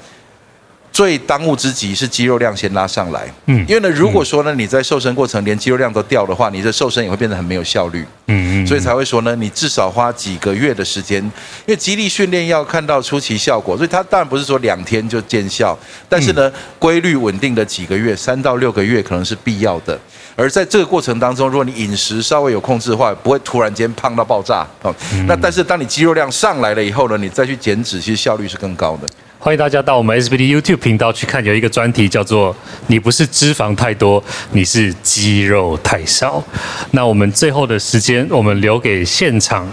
[0.97, 11.31] 最当务之急是肌肉量先拉上来，嗯，因为呢，如果说呢你在瘦身过程连肌肉量都掉的话，你的瘦身也会变得很没有效率，嗯嗯，所以才会说呢，你至少花几个月的时间，因
[11.67, 15.77] 为肌力训练要看到出奇效果，所以它当然不是说两天就见效，
[16.09, 19.99] 但是呢，规律稳定的几个月，三到六个月可能是必要的。
[20.39, 24.93] 而在这个过程当中，如果你饮食稍微有控制的话，不会突然间胖到爆炸，哦，
[25.25, 29.07] 那但是当你肌肉量上来了以后呢，你再去减脂，其实效率是更高的。
[29.39, 36.43] 欢迎大家到我们 SBD YouTube 频道去看，有一个专题叫做“你不是脂肪太多，你是肌肉太少”。
[36.91, 39.67] 那我们最后的时间，我们留给现场。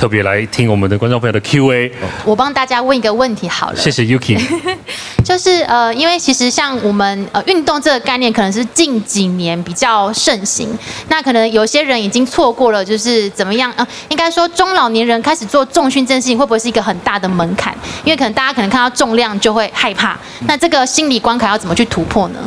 [0.00, 1.92] 特别来听我们的观众朋友的 Q&A，
[2.24, 3.76] 我帮大家问一个问题好了。
[3.76, 4.40] 谢谢 Yuki。
[5.22, 10.70] 就是呃，因为其实像我们呃运动这个概念，可能是近几年比较盛行。
[11.08, 17.76] 那可能有些人已经错过了，就是怎么样呃，应该说中老年人开始做重训这件事情，会不会是一个很大的门槛？
[18.02, 20.18] 因为可能大家可能看到重量就会害怕。
[20.46, 22.38] 那这个心理关卡要怎么去突破呢？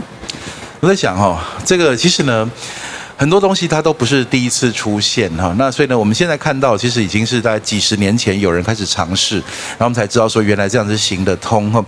[0.79, 2.49] 我在想哦，这个其实呢。
[3.23, 11.81] 很多东西它都不是第一次出现哈，那所以呢，我们现在看到其实已经是在几十年前有人开始尝试，然后我们才知道说原来这样子行得通哈。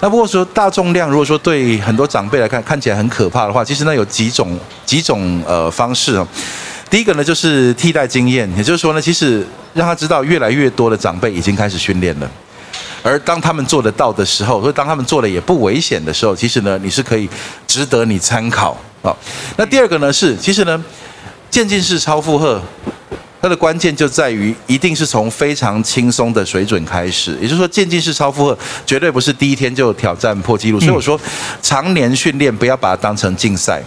[0.00, 6.26] 那不过说大重量，如果说对很多长辈来看看起来很可怕的话，其实呢有几种几种呃方式啊。
[6.90, 12.28] 第一个呢就是替代经验，也就是说呢，其实让他知道越来越多的长辈已经开始训练了。
[13.04, 17.28] 而当他们做得到的时候，或者当他们做的也不危险的时候，其实呢，你是可以
[17.68, 19.14] 值得你参考啊。
[19.56, 20.84] 那第二个呢是，其实呢，
[21.50, 22.60] 渐进式超负荷，
[23.40, 27.36] 它的关键就在于一定是从非常轻松的水准开始。
[27.40, 30.78] 也就是说，渐进式超负荷绝对不是第一天就挑战破纪录。
[30.78, 31.18] 所以我说，
[31.62, 33.82] 常年训练不要把它当成竞赛。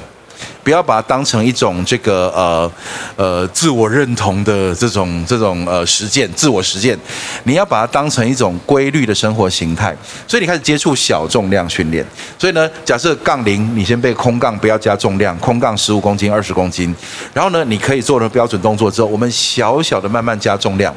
[0.63, 2.71] 不要把它当成一种这个呃
[3.15, 6.97] 呃自我认同的这种这种呃实践，自我实践。
[7.43, 9.95] 你要把它当成一种规律的生活形态。
[10.27, 12.05] 所以你开始接触小重量训练。
[12.39, 16.95] 所以呢，假设杠铃，你先背空杠，不要加重量，空杠十五公斤、二十公斤。
[17.33, 20.95] 然后呢，你可以做了标准动作之后，我们小小的慢慢加重量。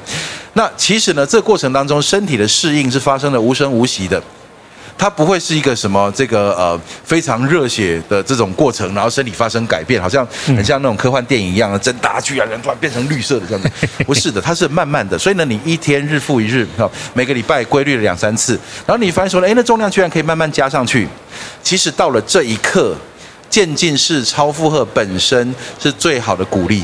[0.53, 4.23] 那其实呢，这过程当中，身体的适应是发生的无声无息的。
[4.99, 13.71] 它不会是一个什么这个呃非常热血的这种过程，然后身体发生改变，好像很像那种科幻电影一样的，真大巨啊，人突然变成绿色的这样子。
[14.07, 15.19] 不是的，它是慢慢的。
[15.19, 16.67] 所以呢，你一天日复一日，
[17.15, 21.07] 每个礼拜规律了两三次，然后你发现说，哎，那重量居然可以慢慢加上去。
[21.63, 22.97] 其实到了这一刻，
[23.51, 26.83] 渐进式超负荷本身是最好的鼓励。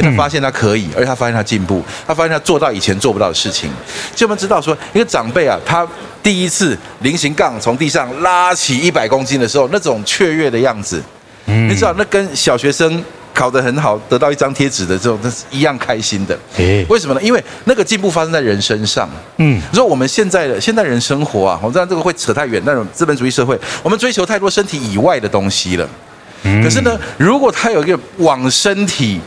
[0.00, 3.70] 因为他发现他可以，而且他发现他进步，他发现他做到以前做不到的事情。
[4.14, 5.86] 就我们知道说，一个长辈啊，他
[6.22, 11.02] 第一次菱形杠从地上拉起一百公斤的时候，那种雀跃的样子，
[11.44, 16.38] 你知道，那跟小学生考得很好得到一张贴纸的这种，那是一样开心的。
[16.88, 17.22] 为什么呢？
[17.22, 19.08] 因为那个进步发生在人身上。
[19.36, 25.88] 嗯，你说我们现在的现代人生活啊，我知道这个会扯太远，那种资本主义社会，我们追求太多身体以外的东西了。
[26.42, 29.20] 可是呢，如果他有一个往身体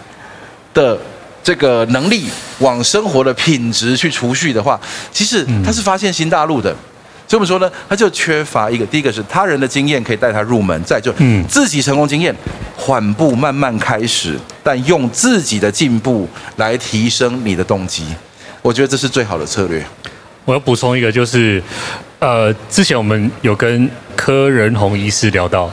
[0.73, 0.97] 的
[1.43, 2.25] 这个能力
[2.59, 4.79] 往生活的品质去储蓄的话，
[5.11, 6.75] 其实他是发现新大陆的。
[7.25, 11.11] 所以我们说呢，他就缺乏一个，第一个是他人的经验可以带他入门，再就
[11.47, 12.35] 自己成功经验，
[12.75, 18.05] 缓步慢慢开始，但用自己的进步来提升你的动机。
[18.61, 19.83] 我觉得这是最好的策略。
[20.45, 21.63] 我要补充一个，就是
[22.19, 25.71] 呃，之前我们有跟柯仁洪医师聊到。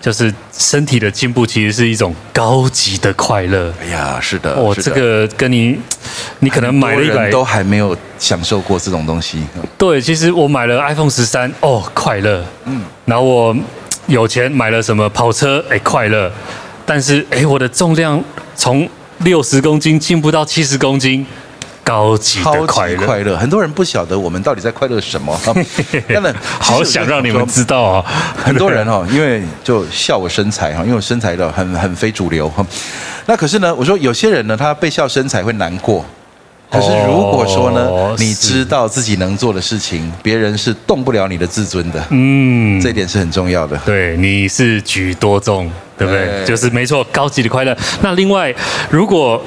[0.00, 3.72] 就是身体的进步，其实是一种高级的快乐。
[3.80, 5.78] 哎呀，是的，我、哦、这个跟你，
[6.40, 9.42] 你可能买了一百都还没有享受过这种东西。
[9.76, 12.44] 对，其实我买了 iPhone 十三，哦，快乐。
[12.64, 13.56] 嗯，然后我
[14.06, 16.30] 有钱买了什么跑车，哎，快乐。
[16.86, 18.22] 但是，哎，我的重量
[18.54, 18.88] 从
[19.18, 21.26] 六十公斤进步到七十公斤。
[21.88, 25.34] 高级的快乐，快乐，很多人不晓得我们到底在快乐什么。
[26.06, 28.04] 真的，好想让你们知道啊！
[28.36, 32.64] 很多人哦，因为就笑我身材哈，因为我身材的很很非主流哈。
[33.24, 36.04] 那可是呢，我说有些人呢，他被笑身材会难过。
[36.70, 42.04] 可是如果说呢，你知道自己能做的事情，别人是动不了你的自尊的。
[42.10, 43.74] 嗯，这一点是很重要的。
[43.86, 46.44] 对，你是举多重，对不对？
[46.44, 47.74] 就是没错，高级的快乐。
[48.02, 48.54] 那另外，
[48.90, 49.42] 如果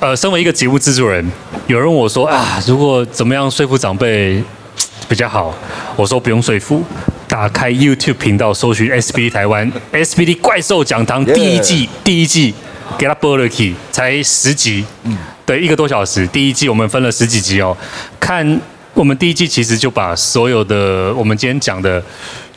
[0.00, 1.24] 呃，身为一个节目制作人，
[1.72, 4.44] 有人问我说啊，如果怎么样说服长辈
[5.08, 5.54] 比较好？
[5.96, 6.84] 我说不用说服，
[7.26, 12.52] 打开 YouTube 频道，搜寻 SBD 台湾 SBD 怪兽讲堂第一季，第一季
[12.98, 15.16] 给他播了起，才十集，嗯，
[15.46, 16.26] 对，一个多小时。
[16.26, 17.74] 第一季我们分了十几集哦，
[18.20, 18.60] 看
[18.92, 22.02] 我们第一季其实就把所有的我们今天讲的。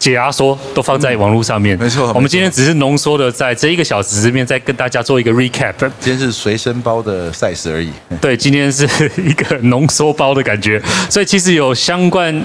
[0.05, 2.13] 解压缩都放在网络上面，没错。
[2.13, 5.73] 我们今天只是浓缩的，在这一个小时里面再跟大家做一个 recap。
[5.99, 7.89] 今天是随身包的 size 而已。
[8.21, 8.85] 对，今天是
[9.17, 10.79] 一个浓缩包的感觉。
[11.09, 12.39] 所以其实有相关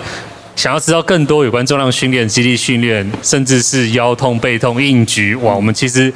[0.57, 6.11] 想要知道更多有关重量训练、肌力训练，甚至是腰痛、背痛、硬举，哇，我们其实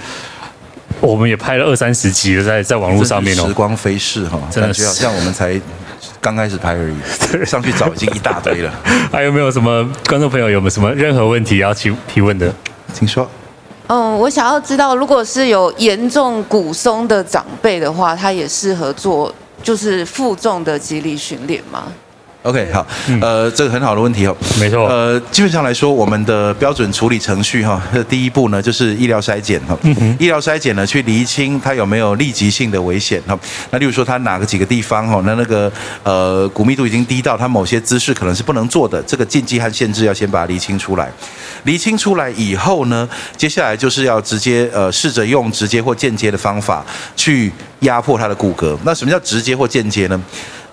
[1.01, 3.47] 我们也拍了二三十集了，在在网络上面哦。
[3.47, 5.61] 时光飞逝哈，真的是像我们才。
[6.25, 8.73] 刚开始拍而已，上去找已经一大堆了。
[9.13, 12.51] 还有没有什么观众朋友有没有什么任何问题要提提问的？
[12.95, 13.29] 请说。
[13.89, 19.31] 嗯，我想要知道，如果是有严重骨松的长辈的话，他也适合做
[19.63, 21.85] 就是负重的肌力训练吗
[22.45, 22.87] ？OK，好，
[23.23, 29.75] 呃，这个很好的问题哦，没错，呃，基本上来说，我们的标准处理程序哈， 第一步呢就是医疗筛检哈，
[30.19, 33.39] 医疗筛检呢去厘清它有没有立即性的危险哈，
[33.71, 35.73] 那例如说它哪个几个地方哈，那那个
[36.03, 41.11] 呃骨密度已经低到它某些姿势可能是不能做的，这个禁忌和限制要先把它厘清出来，
[41.63, 46.85] 厘清出来以后呢，接下来就是要直接呃试着用直接或间接的方法
[47.17, 50.23] 去压迫他的骨骼，那什么叫直接或间接呢？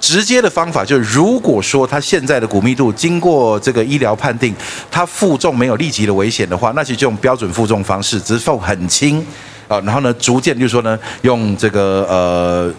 [0.01, 4.53] 直接的方法就是，如果说他现在的骨密度经过这个医疗判定，
[4.89, 9.25] 他负重没有立即的危险的话，那其实就用标准负重方式，只是负很轻
[9.67, 12.73] 啊，然后呢，逐渐就是说呢，用这个呃。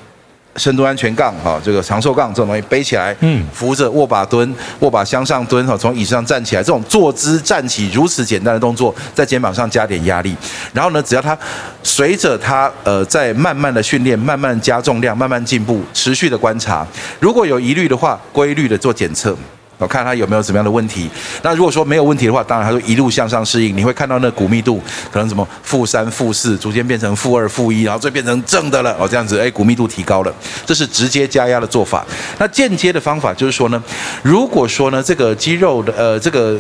[0.57, 10.37] 深度安全杠，哈，这个长寿杠这种东西背起来，嗯，扶着握把蹲，握把向上蹲，哈，从椅子上站起来，这种坐姿站起如此简单的动作，在肩膀上加点压力，
[10.73, 11.37] 然后呢，只要他
[11.83, 16.87] 随着他呃在慢慢的训练，慢慢加重量，慢慢进步，持续的观察，
[17.19, 19.37] 如果有疑虑的话，规律的做检测。
[19.83, 21.11] 我看他有没有什么样的问题。
[21.43, 23.77] 那如果说没有问题的话，当然他会一路向上适应。
[23.77, 24.81] 你会看到那骨密度
[25.13, 28.97] 可能什么负三、负四，逐渐变成负二、负一，然后最变成正的了。
[28.99, 30.33] 哦，这样子，哎，骨密度提高了，
[30.65, 32.07] 这是直接加压的做法。
[32.39, 33.83] 那间接的方法就是说呢，
[34.23, 36.53] 如果说呢这个肌肉的呃这个，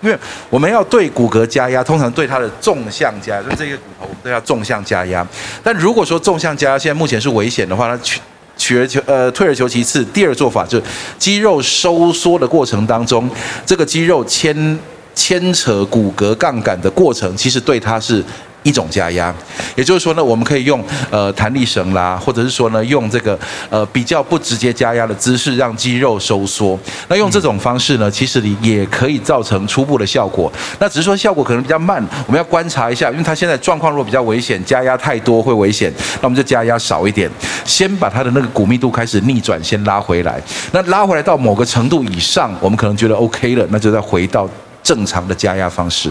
[0.00, 0.18] 因为
[0.50, 5.24] 我们要对骨骼加压，通常对它的纵向加压，就这个骨头我们都要纵向加压。
[5.62, 8.20] 但如果说纵向加压现在目前是危险的话，那去。
[8.56, 10.84] 取而求呃退而求其次，第二做法就是
[11.18, 13.28] 肌肉收缩的过程当中，
[13.66, 14.78] 这个肌肉牵
[15.14, 18.24] 牵扯骨骼杠杆的过程，其实对它是
[18.62, 19.34] 一种加压，
[19.74, 23.38] 也就是说呢，我们可以用呃弹力绳啦，或者是说呢，用这个
[23.70, 26.78] 呃比较不直接加压的姿势让肌肉收缩。
[27.08, 30.52] 那用这种方式呢，其实你也可以造成初步的效果。
[30.78, 37.30] 那只是说效果可能比较慢，我们要观察一下，因为它现在状况如果比较危险，加压太多会危险，那我们就加压少一点，
[37.64, 40.40] 先把它的那个骨密度开始逆转，先拉回来。
[40.72, 44.48] 那拉回来到某个程度以上，我们可能觉得 OK 了，那就再回到
[44.82, 46.10] 正常的加压方式。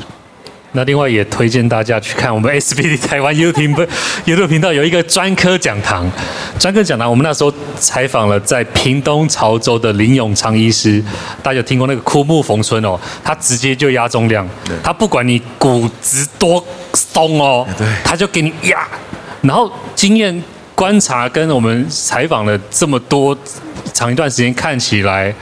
[0.74, 3.86] 那另外也推荐大家去看我们 SBD 台湾 YouTube
[4.26, 6.10] YouTube 频道有一个专科讲堂，
[6.58, 11.04] 专科讲堂我们那时候采访了在屏东潮州的林永昌医师，
[11.44, 14.48] 大家有听过那个枯木逢春哦，他直接就压重量，
[14.82, 17.68] 他不管你骨质多松哦，
[18.04, 18.88] 他就给你压，
[19.42, 20.42] 然后经验
[20.74, 23.38] 观察跟我们采访了这么多
[23.94, 25.36] 长一段时间看起来，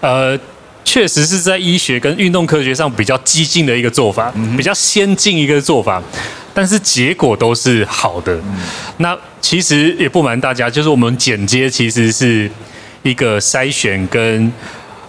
[0.00, 0.38] 呃。
[0.86, 6.00] 确实是在医学跟运动科学上比较激进的一个做法，比较先进一个做法，
[6.54, 8.38] 但是结果都是好的。
[8.98, 12.48] 那其实也不瞒大家，就是我们剪接其实是
[13.02, 14.50] 一个筛选跟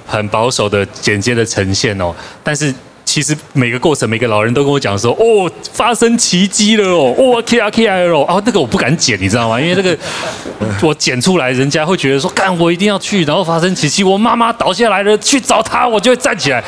[0.06, 2.14] 很保守的剪接的呈现哦，
[2.44, 2.74] 但是。
[3.08, 9.60] 其实每个过程，每个老人都跟我讲说：“哦，发生奇迹了哦，哦，K R K R 哦，啊，那个我不敢剪，你知道吗？
[9.60, 9.98] 因为那个
[10.86, 16.62] 我剪出来，人家会觉得说，干，我一定要去，然后发生奇迹，我妈妈倒下来了，去找她，我就会站起来。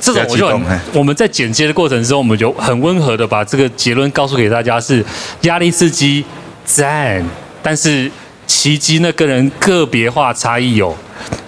[0.00, 5.04] 这种我就很，我们在剪接的过程中，我们就很温和的把这个结论告诉给大家：是
[5.40, 6.24] 压力刺激
[6.64, 7.20] 赞，
[7.64, 8.08] 但是
[8.46, 10.96] 奇迹那个人个别化差异有，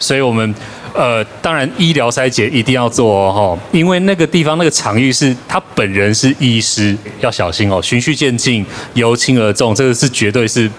[0.01, 0.53] 所以我们。”
[0.95, 10.71] 呃，当然医疗筛检一定要做哦，因为那个地方那个场域是他本人是医师，要小心哦，循序渐进，由轻而重，这个是绝对是，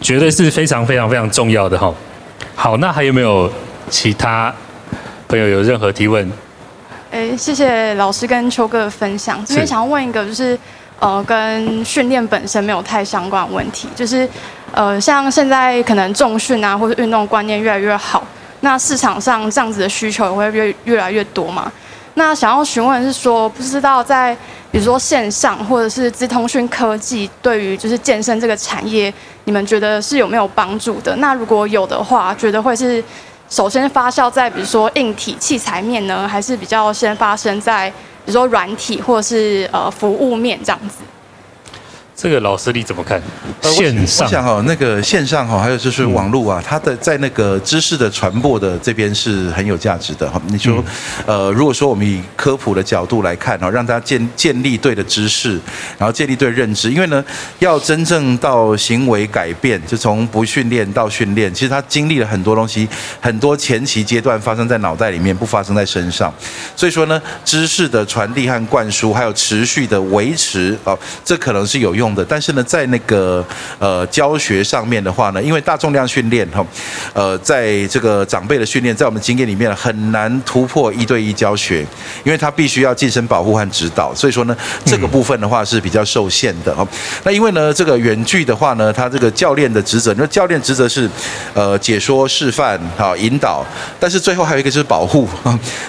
[0.00, 1.92] 绝对是非常非常非常重要的哈。
[2.54, 3.50] 好，那还有没有
[3.90, 4.54] 其他
[5.26, 6.30] 朋友有任何提问？
[7.10, 9.44] 哎，谢谢老师跟秋哥的分享。
[9.44, 10.56] 这边想要问一个，就是
[11.00, 14.28] 呃，跟训练本身没有太相关问题，就是
[14.70, 18.22] 呃，像现在可能重训啊，或者运动观念越来越好。
[18.60, 21.70] 那市场上这样子的需求也会越越来越多嘛？
[22.14, 24.36] 那想要询问是说，不知道在
[24.72, 29.12] 比如说线上或者是资通讯科技，对于就是健身这个产业，
[29.44, 31.14] 你们觉得是有没有帮助的？
[31.16, 33.02] 那如果有的话，觉得会是
[33.48, 40.96] 首先发酵在比如说硬体器材面呢，还是比较先发生在比如说软体或者是呃服务面这样子？
[42.20, 43.22] 这个老师你怎么看？
[43.62, 50.42] 线上，我想哈，那个线上哈，还有就是网络啊，它的在那个知识的传播的这边是很有价值的哈。
[50.48, 50.82] 你说，
[51.24, 55.60] 呃，如果说我们以科普的角度来看哈，让大家建建立对的知识，
[55.96, 57.24] 然后建立对认知，因为呢，
[57.60, 62.88] 要真正到行为改变，就从不训练到训练，其实他经历了很多东西，
[63.20, 66.34] 很多前期阶段发生在脑袋里面，不发生在身上。
[66.74, 72.24] 所以说呢，知识的传递和灌输，还有持续的维持哦，这可能是有用的。
[72.24, 73.44] 但是呢，在那个
[73.78, 76.64] 呃教学上面的话呢，因为大重量训练哈，
[77.12, 81.80] 呃，在这个长辈的训练，在我们经验里面很难突破一对一教学，
[82.24, 86.86] 因为他必须要近身保护和指导，所以说呢，这个部分的话是比较受限的哈。
[87.24, 91.08] 那因为呢，这个远距的话呢，他这个教练的职责，那教练职责是
[91.54, 93.64] 呃解说、示范、哈引导，
[93.98, 95.28] 但是最后还有一个就是保护。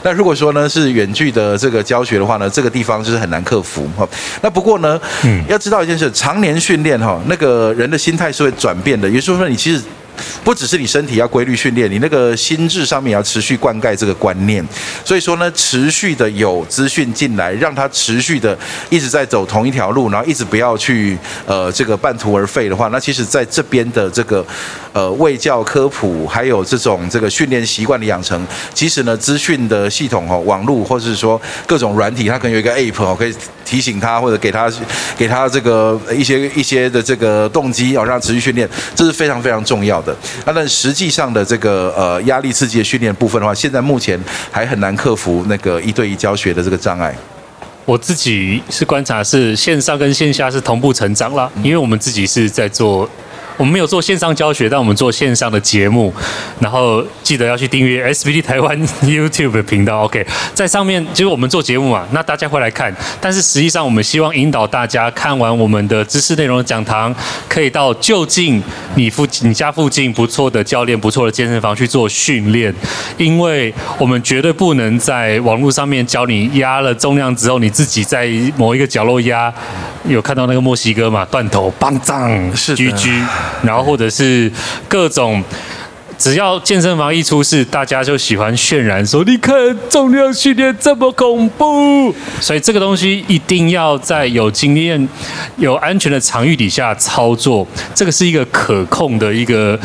[0.04, 4.08] 那如果说呢是远距的这个教学的话呢，这个地方就是很难克服哈。
[4.42, 9.08] 那不过呢，嗯，要知道一件事，常年训练哈，那个人的心态是会转变的。
[9.10, 9.82] 也就是说，你其实。
[10.44, 14.66] 不只是你身体要规律训练，你那个心智上面也要持续灌溉这个观念。
[15.04, 18.58] 所以说呢，持续的有资讯进来，让他持续的
[18.90, 24.46] 一直在走同一条路，然后一直不要去呃这个半途而废的话，那其实在这边的这个
[24.94, 33.34] 呃卫教科普，还有这种这个训练习惯的养成，其实呢资讯的系统哦，网络或者是说各种软体，它可能有一个 app 哦，可以
[33.66, 34.72] 提醒他或者给他
[35.18, 40.09] 给他这个一些一些的这个动机哦，让他持续训练，这是非常非常重要的。
[40.46, 44.20] 那但实际上的这个呃压力刺激的训练部分的话，现在目前
[44.52, 47.16] 还很难克服那个一对一教学的这个障碍。
[47.86, 53.10] 我自己是观察是线上跟线下是同步成长了，因为我们自己是在做。
[53.60, 56.14] 我们没有做线上教学，但我们做线上的节目，
[56.62, 60.04] 然后记得要去订阅 SBD 台湾 YouTube 的频道。
[60.04, 62.96] OK，在上面就是我们做节目嘛，那大家会来看。
[63.20, 67.14] 但是实际上，我们希望引导大家看完我们的知识内容的讲堂，
[67.50, 68.64] 可以到就近
[68.96, 72.74] 你附你家附近不错的教练、不错的健身房去做训练，
[73.18, 79.54] 因为我们绝对不能在网络上面教你压了重量之后，你自己在某一个角落压。
[80.08, 81.26] 有看到那个墨西哥嘛？
[81.26, 83.22] 断头棒杖，是 GG。
[83.64, 84.52] 然后或者是
[84.88, 85.44] 各种
[86.18, 89.56] 只要健身房一出事，大家就喜欢渲染说：“你看
[89.90, 95.08] 重量训练这么恐怖。”所以这个东西一定要在有经验、
[95.58, 97.66] 有安全的场域底下操作。
[97.96, 99.80] 这个是一个可控的一个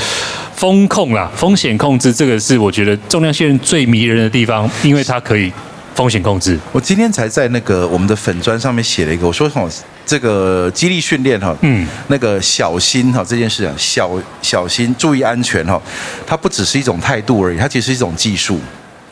[0.57, 2.13] 风控啦，风险控制。
[2.13, 5.53] 这个是我觉得重量训练最迷人的地方，因为它可以。
[5.95, 6.59] 风险控制。
[6.73, 9.65] 我今天才在那个我们的粉砖上面写了一个，我说哈，
[10.07, 14.11] 这个激励训练哈，嗯，那个小心哈这件事啊，小
[14.43, 15.81] 小心注意安全哈，
[16.27, 18.59] 它不只是一种态度而已，它其实是一种技术。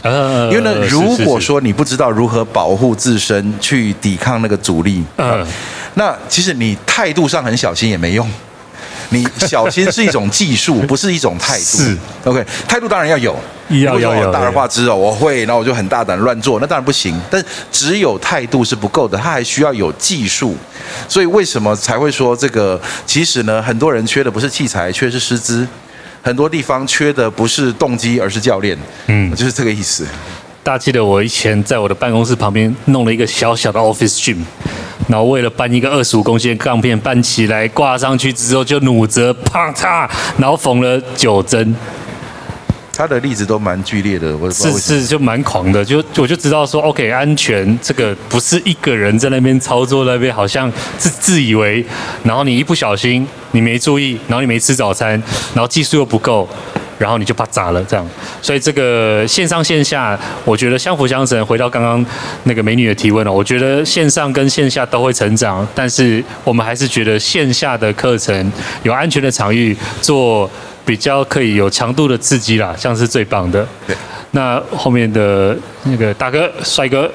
[0.03, 5.47] 呃，因为呢，如果说你不知道如何保护自身去抵抗那个阻力，嗯，
[5.95, 8.29] 那其实你态度上很小心也没用。
[9.13, 11.79] 你小心是一种技术，不是一种态度。
[11.79, 13.37] 是，OK，态度当然要有。
[13.81, 14.31] 要要有。
[14.31, 17.19] 大而化之哦，我会，然后我就很大胆乱做，那当然不行。
[17.31, 20.55] 但只有态度是不够的，他还需要有技术。
[21.09, 22.79] 所以为什么才会说这个？
[23.07, 25.67] 其实呢，很多人缺的不是器材，缺的是师资。
[26.23, 28.79] 很多地方缺的不是动机，而是教练。
[29.07, 30.07] 嗯，就是这个意思。
[30.65, 34.37] 大家记得我以前在我的办公室旁边弄了一个小小的 office gym，
[35.09, 40.09] 然后为了搬一个二十五公斤的杠片搬起来挂上去之后就努着啪嚓，
[40.39, 41.75] 然后缝了九针。
[42.95, 51.85] 他的例子都蛮剧烈的，我是是就蛮狂的，就我就知道说 OK 安全这个不是一个人在那边操作那边好像是自以为，
[52.23, 55.11] 然后你一不小心你没注意，然后你没吃早餐，
[55.55, 56.49] 然后技术又不够。
[57.03, 58.07] 然后你就把砸了，这样，
[58.41, 61.45] 所以这个线上线下，我觉得相辅相成。
[61.45, 62.07] 回到刚刚
[62.45, 68.53] 那个美女的提问了，我觉得线上跟线下都会成长，但是我们还是觉得线下的课程
[68.85, 70.49] 有安全的场域做
[70.85, 73.67] 比较可以有强度的刺激啦，像是最棒的。
[73.85, 73.97] 对，
[74.31, 77.11] 那后面的那个大哥帅哥，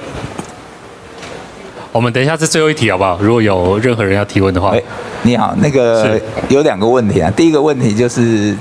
[1.94, 3.18] 我们等一下是最后一题好不好？
[3.22, 4.76] 如果有任何人要提问的话，
[5.24, 6.20] 你好，那个
[6.50, 8.54] 有两个问题啊，第一个问题就是。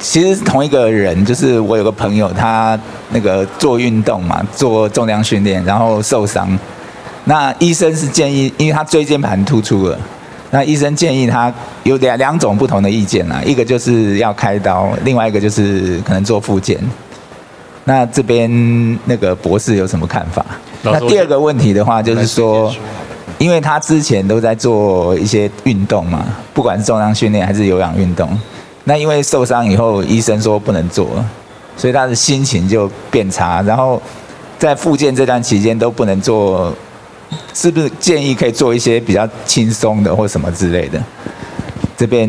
[0.00, 2.78] 其实是同一个人，就是我有个朋友，他
[3.10, 6.58] 那个做运动嘛，做重量训练，然后受伤。
[7.24, 9.98] 那医生是建议，因为他椎间盘突出了，
[10.50, 11.52] 那医生建议他
[11.84, 16.78] 有两两种不同的意见啦，一个就是要开刀，另外一个就是可能做复健。
[17.84, 20.44] 那这边那个博士有什么看法？
[20.82, 22.74] 那第二个问题的话，就是说，
[23.38, 28.28] 因为他之前都在做一些运动嘛，不管是重量训练还是有氧运动。
[28.84, 31.24] 那因为受伤以后，医生说不能做，
[31.76, 33.62] 所以他的心情就变差。
[33.62, 34.00] 然后
[34.58, 36.74] 在复健这段期间都不能做，
[37.52, 41.02] 是不是建议可以做一些比较轻松的或什么之类的？
[41.96, 42.28] 这边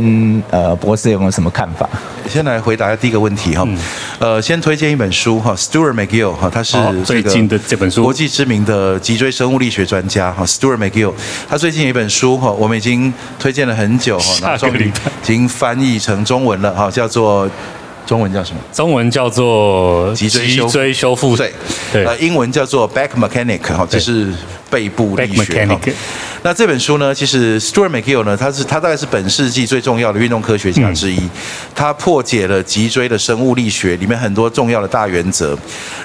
[0.52, 1.90] 呃，博士有没有什么看法？
[2.30, 3.64] 先来回答下第一个问题哈。
[3.66, 3.78] 嗯、
[4.20, 11.14] 呃，先推荐一本书哈，Stuart McGill 哈，他是这个最近的这本书，国际知名的脊椎生物力学专家哈，Stuart McGill，
[11.50, 14.92] 他最近有一本书哈，我们已经推荐了很久哈，那终于已
[15.26, 17.50] 已经翻译成中文了哈，叫做
[18.06, 18.60] 中文叫什么？
[18.74, 21.54] 中文叫做脊椎修复对，
[21.92, 24.34] 对，呃，英文叫做 Back Mechanic 哈，就是
[24.70, 25.68] 背部力学。
[26.44, 31.20] 那这本书呢，其实 Stuart McGill 呢，他是他大概是本世纪最重要的运动科学家之一。
[31.74, 35.58] 他破解了脊椎的生物力学里面很多重要的大原则。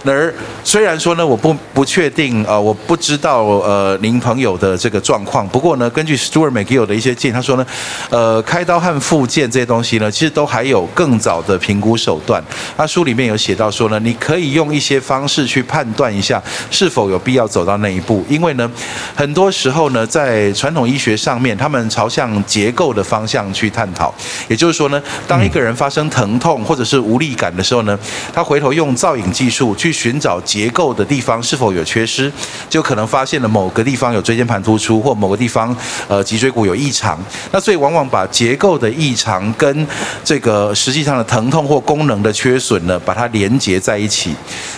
[0.03, 0.33] 而
[0.65, 5.47] 虽然说呢，我不不确定呃，我不知道呃您朋友的这个状况。
[5.47, 7.67] 不过呢，根据 Stuart McGill 的一些建议，他说呢，
[8.09, 12.43] 呃，开刀和复健这些东西呢，其实都还有更早的评估手段。
[12.77, 18.71] 他书里面有写到说呢，你可以用一些方式去判断一下是否有必要走到那一步，因为呢，
[19.15, 24.15] 很多时候呢，在传统医学上面，他们朝向结构的方向去探讨。
[24.49, 27.99] 也就是说呢，当一个人发生疼痛或者是无力感的时候呢，
[28.33, 32.31] 他回头用造影技术去寻找结构的地方是否有缺失，
[32.69, 35.75] 就可能发现了某个地方有椎间盘突出，或某个地方
[36.09, 37.19] 呃脊椎骨有异常。
[37.53, 39.87] 那所以往往把结构的异常跟
[40.23, 44.35] 这个实际上的疼痛或功能的缺损呢，把它连接在一起。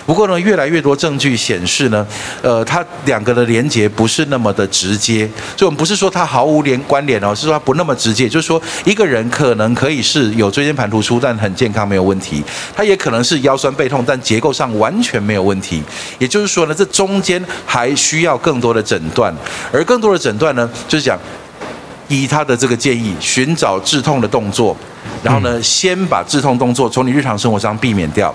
[0.07, 2.07] 不过呢，越来越多证据显示呢，
[2.41, 5.29] 呃，它两个的连接不是那么的直接。
[5.57, 8.29] 所以，我们不是说它毫无连关联哦，是说它不那么直接。
[8.29, 12.43] 就是说，一个人可能可以是有椎间盘突出，但很健康，没有问题；
[12.75, 15.83] 他也可能是腰酸背痛，但结构上完全没有问题。
[16.19, 19.35] 也就是说呢，这中间还需要更多的诊断，
[19.73, 21.19] 而更多的诊断呢，就是讲。
[22.13, 24.77] 依他的这个建议，寻找止痛的动作，
[25.23, 28.35] 然后呢，先把止痛动作从你日常生活上避免掉，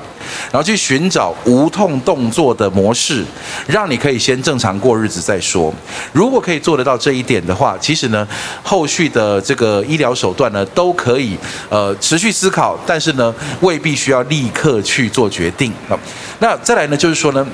[0.51, 3.23] 然后去寻找无痛动作的模式，
[3.67, 5.73] 让你可以先正常过日子再说。
[6.11, 8.28] 如果可以做得到这一点的话，其实呢，
[8.63, 11.38] 后续的这个医疗手段呢，都可以
[11.69, 15.71] 呃持续思考，但是呢，未必需要立刻去做决定。
[15.88, 15.99] 好，
[16.39, 17.45] 那再来呢，就是说呢。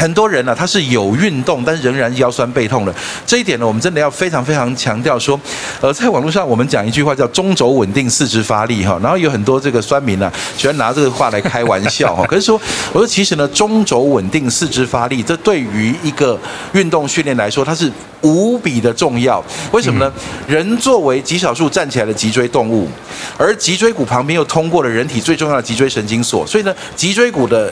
[0.00, 2.94] 很多人呢、啊，他是有运动，但是仍然腰酸背痛的。
[3.26, 5.38] 这一点呢，我们真的要非常非常强调说，
[5.82, 12.24] 呃，在网络上我们讲一句话叫“中轴稳定，四肢发力”哈，然后有很多这个酸民呢、啊，喜欢拿这个话来开玩笑哈。
[12.30, 12.58] 可是说，
[12.94, 16.38] 我说其实呢，中轴稳定，四肢发力，这对于一个
[16.72, 17.92] 运动训练来说，它是
[18.22, 19.44] 无比的重要。
[19.72, 20.10] 为什么呢？
[20.48, 22.88] 人作为极少数站起来的脊椎动物，
[23.36, 27.70] 而脊椎骨旁边又通过了人体最重要的脊椎神经锁，所以呢，脊椎骨的。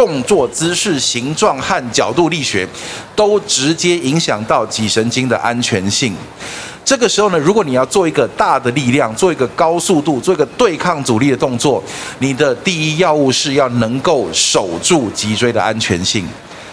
[0.00, 2.66] 动作姿势、形状和角度力学，
[3.14, 6.14] 都直接影响到脊神经的安全性。
[6.82, 11.84] 这个时候呢，如果你要做一个大的力量，做一个高速度，做一个对抗阻力的动作，
[12.18, 16.26] 你的第一要务是要能够守住脊椎的安全性。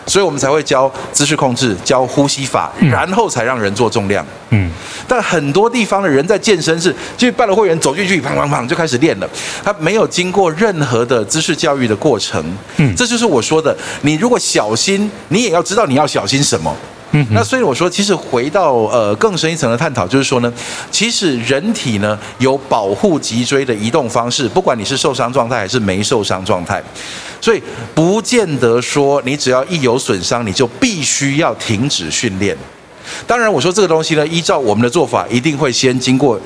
[0.07, 4.25] 所以我们才会教姿势控制，教呼吸法，然后才让人做重量。
[4.49, 4.71] 嗯，
[5.07, 9.29] 但很多地方的人在健身室，就办了会员走进去，砰砰砰就开始练了，
[9.63, 12.43] 他没有经过任何的姿势教育的过程。
[12.77, 16.73] 嗯，这就是我说的，你如果小心，你也要知道你要小心什么。
[17.31, 20.51] 那所以我说，其实回到呃更深一层的探讨，就是说呢，
[20.91, 26.81] 其实人体呢有保护脊椎的移动方式，不管你是受伤状态还是没受伤状态，
[27.39, 27.61] 所以
[27.93, 32.57] 不见得说你只要一有损伤，你就必须要停止训练。
[33.25, 36.39] 当然，我说这个东西呢，依照我们的做法，一定会先经过。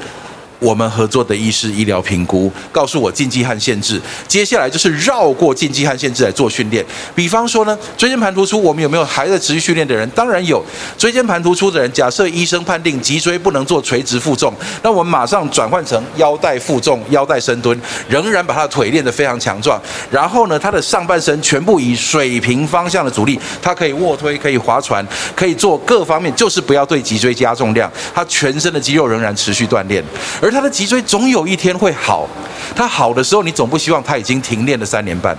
[0.61, 3.99] 我们合作的医师医疗评估，告诉我禁忌和限制。
[4.27, 6.85] 接下来就是绕过禁忌和限制来做训练。
[7.15, 10.07] 比方说呢，椎间盘突出，我们有没有还在持续训练的人？
[10.11, 10.63] 当然有。
[10.99, 14.53] 椎间盘突出的人，假设医生判定脊椎不能做垂直负重，
[14.83, 17.75] 那我们马上转换成腰带负重、腰带深蹲，
[18.07, 19.81] 仍然把他的腿练得非常强壮。
[20.11, 25.03] 然后呢，他的上半身全部以水平方向的阻力，他可以卧推，可以划船，
[25.35, 27.91] 可以做各方面，就是不要对脊椎加重量。
[28.13, 30.03] 他全身的肌肉仍然持续锻炼，
[30.39, 32.27] 而他的脊椎总有一天会好，
[32.75, 35.35] 他好的时候，你总不希望他已经停练了三年半。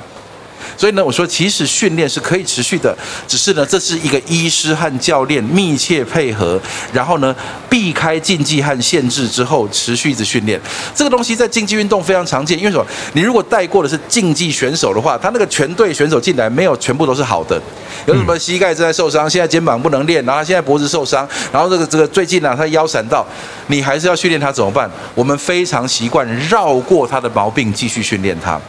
[0.77, 2.97] 所以呢，我说其实训练是可以持续的，
[3.27, 6.61] 只是呢，这是一个医师和教练密切配合，
[6.93, 7.35] 然后呢，
[7.69, 10.61] 避开禁忌和限制之后，持续一直训练。
[10.95, 12.87] 这个东西在竞技运动非常常见，因为什么？
[13.15, 17.61] 你如果带过的是竞技选手的话，他那个全队选手进来没有全部都是好的，
[18.07, 23.27] 有什么膝盖正在受伤，现在肩膀不能练，然后他现在脖子受伤，然后这个这个最近呢、啊，他腰闪到，
[23.69, 24.91] 你还是要训练他怎么办？
[25.15, 28.61] 我们非常习惯绕过他的毛病，继续训练他。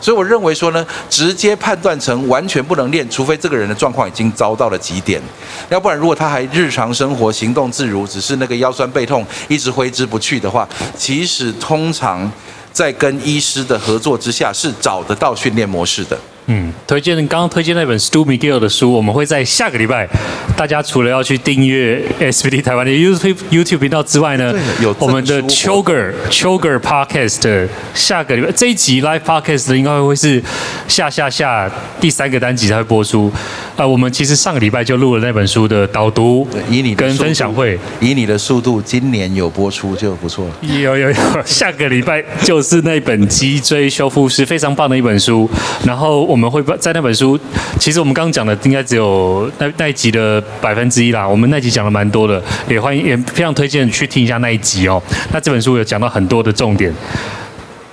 [0.00, 5.20] 所以我认为说呢，直接判断成完全不能练，除非这个人的状况已经遭到了极点，
[5.68, 12.30] 要不然如果他还日常生活行动自如，只是那个腰酸背痛一直挥之不去的话，其实通常
[12.72, 16.18] 在跟医师的合作之下是找得到训练模式的。
[16.50, 20.08] 嗯，推荐刚刚推荐那本 Stu Miguel 的书，我们会在下个礼拜。
[20.56, 30.42] 大家除了要去订阅 SBD 台湾的 YouTube YouTube 频道之外呢，有我们的 Choger Choger Podcast 下个礼拜这一集 Live Podcast 应该会是
[30.88, 31.70] 下下下
[32.00, 33.30] 第三个单集才会播出。
[33.76, 40.54] 呃，我们其实上个礼拜就录了那本书的导读，以你跟分享会，以你的速度，今年有播出就不错了。
[40.62, 45.48] 有有有， 下个礼拜就是那本脊椎修复师非常棒的一本书，
[45.84, 46.37] 然后我。
[46.38, 47.36] 我们会在那本书，
[47.80, 51.26] 其实我们刚刚讲的应该只有那那一集的百分之一啦。
[51.26, 55.02] 我们那集讲了蛮多的，也欢迎也非常推荐去听一下那一集哦。
[55.32, 56.94] 那这本书有讲到很多的重点。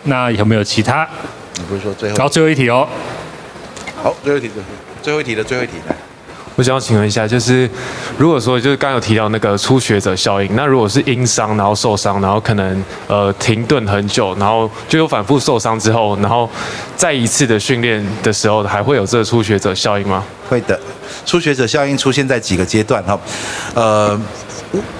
[0.03, 1.09] 那有没有其他？
[1.57, 2.17] 你不是说最后？
[2.17, 2.87] 然后，最后一题哦。
[4.03, 4.51] 好，最后一题，
[5.01, 5.95] 最后一题的最后一题来。
[6.55, 7.69] 我想要请问一下，就是
[8.17, 16.49] 如果说就是刚有提到那个初学者效应，那如果是因伤然后受伤，然后可能呃停顿很久，然后就有反复受伤之后，然后
[16.95, 20.23] 再一次的训练的时候，还会有这个初学者效应吗？
[20.47, 20.79] 会的，
[21.25, 23.19] 初学者效应出现在几个阶段哈，
[23.73, 24.19] 呃。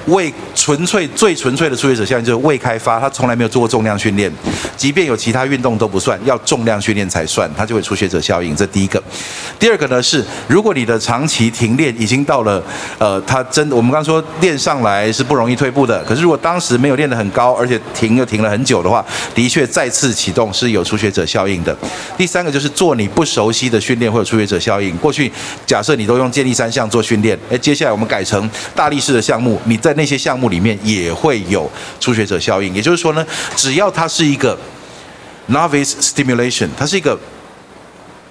[0.06, 4.32] 未纯粹最纯粹的初学者效应就是未开发，他从来没有做过重量训练，
[4.78, 8.56] 即便有其他运动都不算，要重量训练才算，他就会初学者效应。
[8.56, 9.01] 这第一个。
[9.60, 12.62] 第二个呢是，如果你的长期你停练已经到了，
[12.98, 21.78] 呃，他真的我们刚刚说练上来是不容易退步的，可是如果当时没有练得很高，而且停又停了很久的话，的确再次启动是有初学者效应的。
[22.18, 24.98] 第三个就是做你不熟悉的训练会有初学者效应。
[24.98, 25.32] 过去
[25.68, 29.62] 假设你都用健力三项做训练，诶，接下来我们改成大力士的项目。
[29.66, 31.70] 你在那些项目里面也会有
[32.00, 33.24] 初学者效应，也就是说呢，
[33.56, 34.58] 只要它是一个
[35.52, 37.16] novice stimulation，它是一个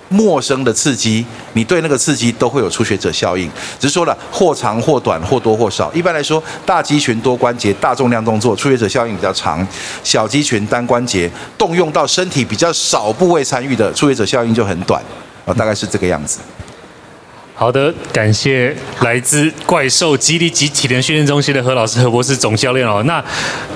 [0.09, 1.25] 陌生的刺激，
[1.55, 3.51] 你对那个刺激都会有初学者效应。
[3.81, 5.93] 只是说了，或长或短，或多或少。
[5.93, 9.65] 一般来说，大肌群多关节大重量动作，初学者效应比较长；
[10.03, 15.03] 小肌群单关节动用到身体比较少部位参与的，初学者效应就很短。
[15.45, 16.39] 啊，大概是这个样子。
[17.57, 23.01] 好的，感谢来自怪兽肌力及体能训练中心的何老师、何博士总教练哦。
[23.07, 23.25] 那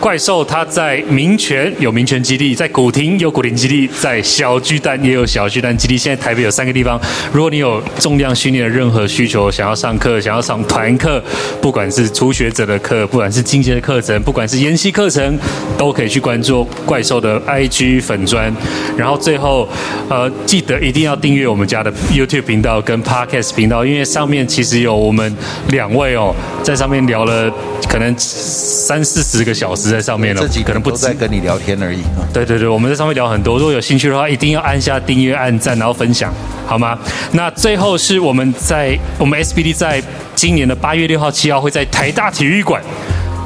[0.01, 5.97] 怪兽他在民权有民权基地，在古亭有古亭基地，在小巨蛋也有小巨蛋基地。
[5.97, 7.01] 现在台北有三个地方，
[7.33, 11.23] 如果你有重量训练的任何需求，想要上课，想要上团课，
[11.63, 15.39] 不管是初学者的课，不管是进阶的课程，不管是研习课程，
[15.79, 18.53] 都可以去关注怪兽的 IG 粉专。
[18.97, 19.69] 然后最后，
[20.11, 23.85] 呃，记得一定要订阅我们家的 YouTube 频道跟 Podcast 频道。
[23.85, 25.37] 因为上面其实有我们
[25.69, 27.53] 两位哦，在上面聊了
[27.89, 32.03] 可能三四十个小时在上面了，这几可能不在跟你聊天而已。
[32.33, 36.33] 对对对，我们在上面聊很多，如果有兴趣的话，一定要按下订阅、按赞，然后分享，
[36.67, 36.99] 好吗？
[37.33, 40.03] 那最后是我们在我们 SBD 在
[40.35, 42.83] 今年的八月六号、七号会在台大体育馆。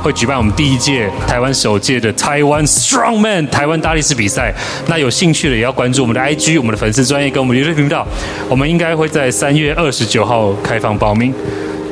[0.03, 4.53] 会举办我们第一届台湾首届的台湾 Strongman 台湾大力士比赛，
[4.88, 8.07] 那有兴趣的也要关注我们的 IG，我们的粉丝专业跟我们的 YouTube 频道，
[8.48, 11.32] 我们应该会在三月二十九号开放报名。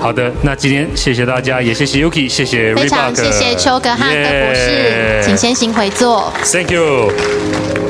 [0.00, 6.32] 好的，那今天谢谢大家，也谢谢 Yuki，谢谢 Reebok，非常谢谢邱格汉的博士，请先行回座。
[6.42, 7.89] Thank you。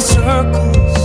[0.00, 0.99] circles.